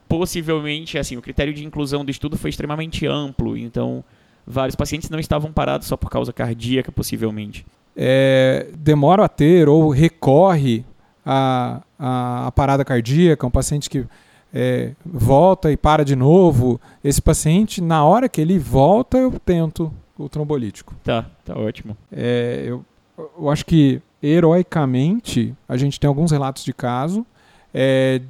possivelmente, 0.07 0.97
assim, 0.97 1.17
o 1.17 1.21
critério 1.21 1.53
de 1.53 1.65
inclusão 1.65 2.03
do 2.03 2.11
estudo 2.11 2.37
foi 2.37 2.49
extremamente 2.49 3.05
amplo, 3.05 3.57
então 3.57 4.03
vários 4.45 4.75
pacientes 4.75 5.09
não 5.09 5.19
estavam 5.19 5.51
parados 5.51 5.87
só 5.87 5.97
por 5.97 6.09
causa 6.09 6.31
cardíaca, 6.31 6.91
possivelmente. 6.91 7.65
É, 7.95 8.67
demora 8.77 9.25
a 9.25 9.29
ter 9.29 9.67
ou 9.69 9.89
recorre 9.89 10.85
a, 11.25 11.81
a, 11.97 12.47
a 12.47 12.51
parada 12.51 12.85
cardíaca, 12.85 13.47
um 13.47 13.51
paciente 13.51 13.89
que 13.89 14.05
é, 14.53 14.91
volta 15.05 15.71
e 15.71 15.77
para 15.77 16.03
de 16.03 16.15
novo. 16.15 16.79
Esse 17.03 17.21
paciente, 17.21 17.81
na 17.81 18.03
hora 18.05 18.29
que 18.29 18.39
ele 18.39 18.59
volta, 18.59 19.17
eu 19.17 19.31
tento 19.43 19.91
o 20.17 20.29
trombolítico. 20.29 20.93
Tá, 21.03 21.25
tá 21.43 21.57
ótimo. 21.57 21.97
É, 22.11 22.63
eu, 22.65 22.85
eu 23.17 23.49
acho 23.49 23.65
que 23.65 24.01
heroicamente 24.21 25.53
a 25.67 25.77
gente 25.77 25.99
tem 25.99 26.07
alguns 26.07 26.31
relatos 26.31 26.63
de 26.63 26.73
caso 26.73 27.25
é, 27.73 28.21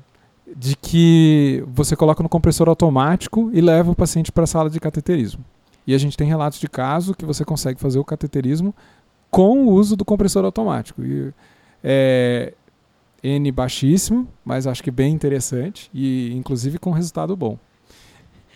de 0.55 0.75
que 0.75 1.63
você 1.67 1.95
coloca 1.95 2.21
no 2.21 2.29
compressor 2.29 2.67
automático 2.69 3.49
e 3.53 3.61
leva 3.61 3.91
o 3.91 3.95
paciente 3.95 4.31
para 4.31 4.43
a 4.43 4.47
sala 4.47 4.69
de 4.69 4.79
cateterismo. 4.79 5.43
E 5.87 5.93
a 5.93 5.97
gente 5.97 6.17
tem 6.17 6.27
relatos 6.27 6.59
de 6.59 6.67
caso 6.67 7.15
que 7.15 7.25
você 7.25 7.45
consegue 7.45 7.79
fazer 7.79 7.99
o 7.99 8.05
cateterismo 8.05 8.73
com 9.29 9.65
o 9.65 9.71
uso 9.71 9.95
do 9.95 10.05
compressor 10.05 10.45
automático. 10.45 11.03
E, 11.03 11.33
é, 11.83 12.53
N 13.23 13.51
baixíssimo, 13.51 14.27
mas 14.43 14.67
acho 14.67 14.83
que 14.83 14.91
bem 14.91 15.13
interessante 15.13 15.89
e 15.93 16.31
inclusive 16.35 16.77
com 16.77 16.91
resultado 16.91 17.35
bom. 17.35 17.57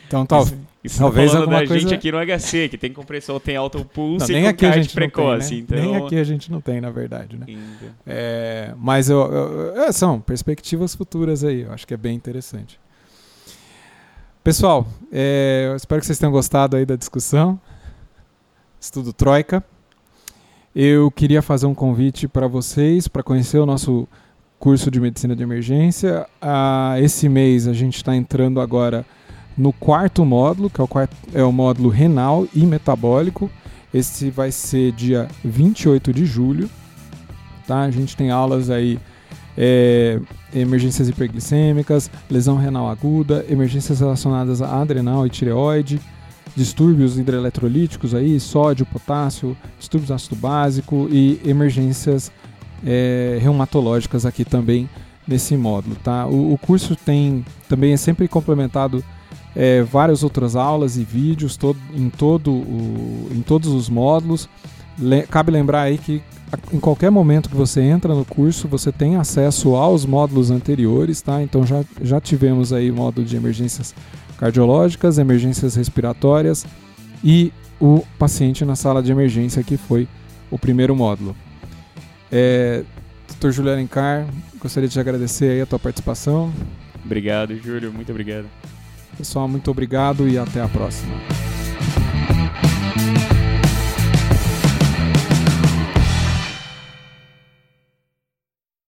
Então 0.10 0.26
tal, 0.26 0.42
isso, 0.42 0.58
isso 0.84 0.98
tá 0.98 1.04
talvez 1.04 1.32
tá 1.32 1.38
alguma 1.38 1.60
da 1.60 1.68
coisa... 1.68 1.80
gente 1.80 1.94
aqui 1.94 2.12
no 2.12 2.18
HC, 2.18 2.68
que 2.68 2.78
tem 2.80 2.92
compressor, 2.92 3.40
tem 3.40 3.56
alto 3.56 3.86
pulso 3.86 4.26
não, 4.26 4.40
nem 4.40 4.48
aqui 4.48 4.66
a 4.66 4.72
gente 4.72 4.92
precoce. 4.92 5.62
Tem, 5.62 5.78
né? 5.78 5.84
então... 5.84 5.94
Nem 5.94 5.96
aqui 6.04 6.16
a 6.18 6.24
gente 6.24 6.52
não 6.52 6.60
tem, 6.60 6.82
na 6.82 6.90
verdade. 6.90 7.38
Né? 7.38 7.46
É, 8.08 8.74
mas 8.76 9.08
eu, 9.08 9.20
eu, 9.20 9.84
é, 9.84 9.92
são 9.92 10.20
perspectivas 10.20 10.96
futuras 10.96 11.44
aí, 11.44 11.62
eu 11.62 11.72
acho 11.72 11.86
que 11.86 11.94
é 11.94 11.98
bem 11.98 12.16
interessante. 12.16 12.80
Pessoal, 14.44 14.88
é, 15.12 15.72
espero 15.76 16.02
que 16.02 16.08
vocês 16.08 16.18
tenham 16.18 16.32
gostado 16.32 16.76
aí 16.76 16.86
da 16.86 16.96
discussão. 16.96 17.60
Estudo 18.82 19.14
Troika. 19.14 19.64
Eu 20.76 21.12
queria 21.12 21.44
fazer 21.44 21.68
um 21.68 21.76
convite 21.76 22.28
para 22.28 22.48
vocês 22.48 23.08
para 23.08 23.22
conhecer 23.22 23.60
o 23.60 23.66
nosso 23.66 24.08
curso 24.58 24.90
de 24.90 25.00
medicina 25.00 25.36
de 25.36 25.44
emergência. 25.44 26.26
Ah, 26.42 26.96
esse 27.00 27.30
mês 27.30 27.68
a 27.68 27.74
gente 27.74 27.98
está 27.98 28.16
entrando 28.16 28.60
agora 28.60 29.06
no 29.60 29.74
quarto 29.74 30.24
módulo, 30.24 30.70
que 30.70 30.80
é 30.80 30.84
o, 30.84 30.88
quarto, 30.88 31.14
é 31.34 31.44
o 31.44 31.52
módulo 31.52 31.90
renal 31.90 32.48
e 32.56 32.66
metabólico. 32.66 33.52
Esse 33.94 34.30
vai 34.30 34.54
ser 34.54 34.94
dia 34.94 35.28
28 35.44 36.14
de 36.14 36.26
julho. 36.26 36.70
Tá? 37.68 37.82
A 37.82 37.92
gente 37.92 38.16
tem 38.16 38.32
aulas 38.32 38.70
aí, 38.70 38.98
é, 39.58 40.18
emergências 40.56 41.10
hiperglicêmicas, 41.10 42.10
lesão 42.32 42.56
renal 42.56 42.90
aguda, 42.90 43.46
emergências 43.50 44.00
relacionadas 44.00 44.62
a 44.62 44.80
adrenal 44.80 45.28
e 45.28 45.30
tireoide, 45.30 46.00
distúrbios 46.56 47.20
hidroeletrolíticos 47.20 48.16
aí, 48.16 48.40
sódio, 48.40 48.86
potássio, 48.86 49.58
distúrbios 49.78 50.10
ácido 50.10 50.38
básico 50.38 51.10
e 51.12 51.42
emergências 51.44 52.32
é, 52.86 53.38
reumatológicas 53.42 54.26
aqui 54.26 54.46
também 54.46 54.90
nesse 55.28 55.58
módulo, 55.58 55.98
tá? 56.02 56.26
O, 56.28 56.54
o 56.54 56.58
curso 56.58 56.96
tem 56.96 57.46
também 57.68 57.92
é 57.92 57.98
sempre 57.98 58.26
complementado 58.26 59.04
é, 59.56 59.82
várias 59.84 60.24
outras 60.24 60.56
aulas 60.56 60.98
e 60.98 61.04
vídeos 61.04 61.58
todo, 61.58 61.80
em, 61.94 62.10
todo 62.10 62.52
o, 62.52 63.30
em 63.32 63.42
todos 63.42 63.70
os 63.70 63.90
módulos. 63.90 64.50
Le, 64.98 65.24
cabe 65.24 65.52
lembrar 65.52 65.84
aí 65.84 65.98
que 65.98 66.22
em 66.74 66.80
qualquer 66.80 67.10
momento 67.10 67.50
que 67.50 67.56
você 67.56 67.82
entra 67.82 68.14
no 68.14 68.26
curso, 68.26 68.68
você 68.68 68.92
tem 68.92 69.16
acesso 69.16 69.76
aos 69.76 70.06
módulos 70.06 70.50
anteriores, 70.50 71.22
tá? 71.22 71.42
Então 71.44 71.66
já, 71.66 71.84
já 72.02 72.20
tivemos 72.20 72.74
aí 72.74 72.90
o 72.90 72.96
módulo 72.96 73.26
de 73.26 73.36
emergências 73.36 73.94
cardiológicas, 74.38 75.18
emergências 75.18 75.76
respiratórias, 75.76 76.66
e 77.24 77.52
o 77.80 78.04
paciente 78.18 78.66
na 78.66 78.76
sala 78.76 79.04
de 79.04 79.12
emergência, 79.12 79.64
que 79.64 79.78
foi 79.78 80.08
o 80.50 80.58
primeiro 80.58 80.96
módulo. 80.96 81.36
É, 82.32 82.84
Dr. 83.40 83.52
Júlio 83.52 83.72
Alencar, 83.72 84.26
gostaria 84.60 84.90
de 84.90 85.00
agradecer 85.00 85.52
aí 85.52 85.62
a 85.62 85.66
tua 85.66 85.80
participação. 85.80 86.52
Obrigado, 87.04 87.56
Júlio. 87.58 87.92
Muito 87.92 88.12
obrigado. 88.12 88.46
Pessoal, 89.20 89.50
muito 89.50 89.70
obrigado 89.70 90.30
e 90.30 90.38
até 90.38 90.62
a 90.62 90.68
próxima. 90.70 91.14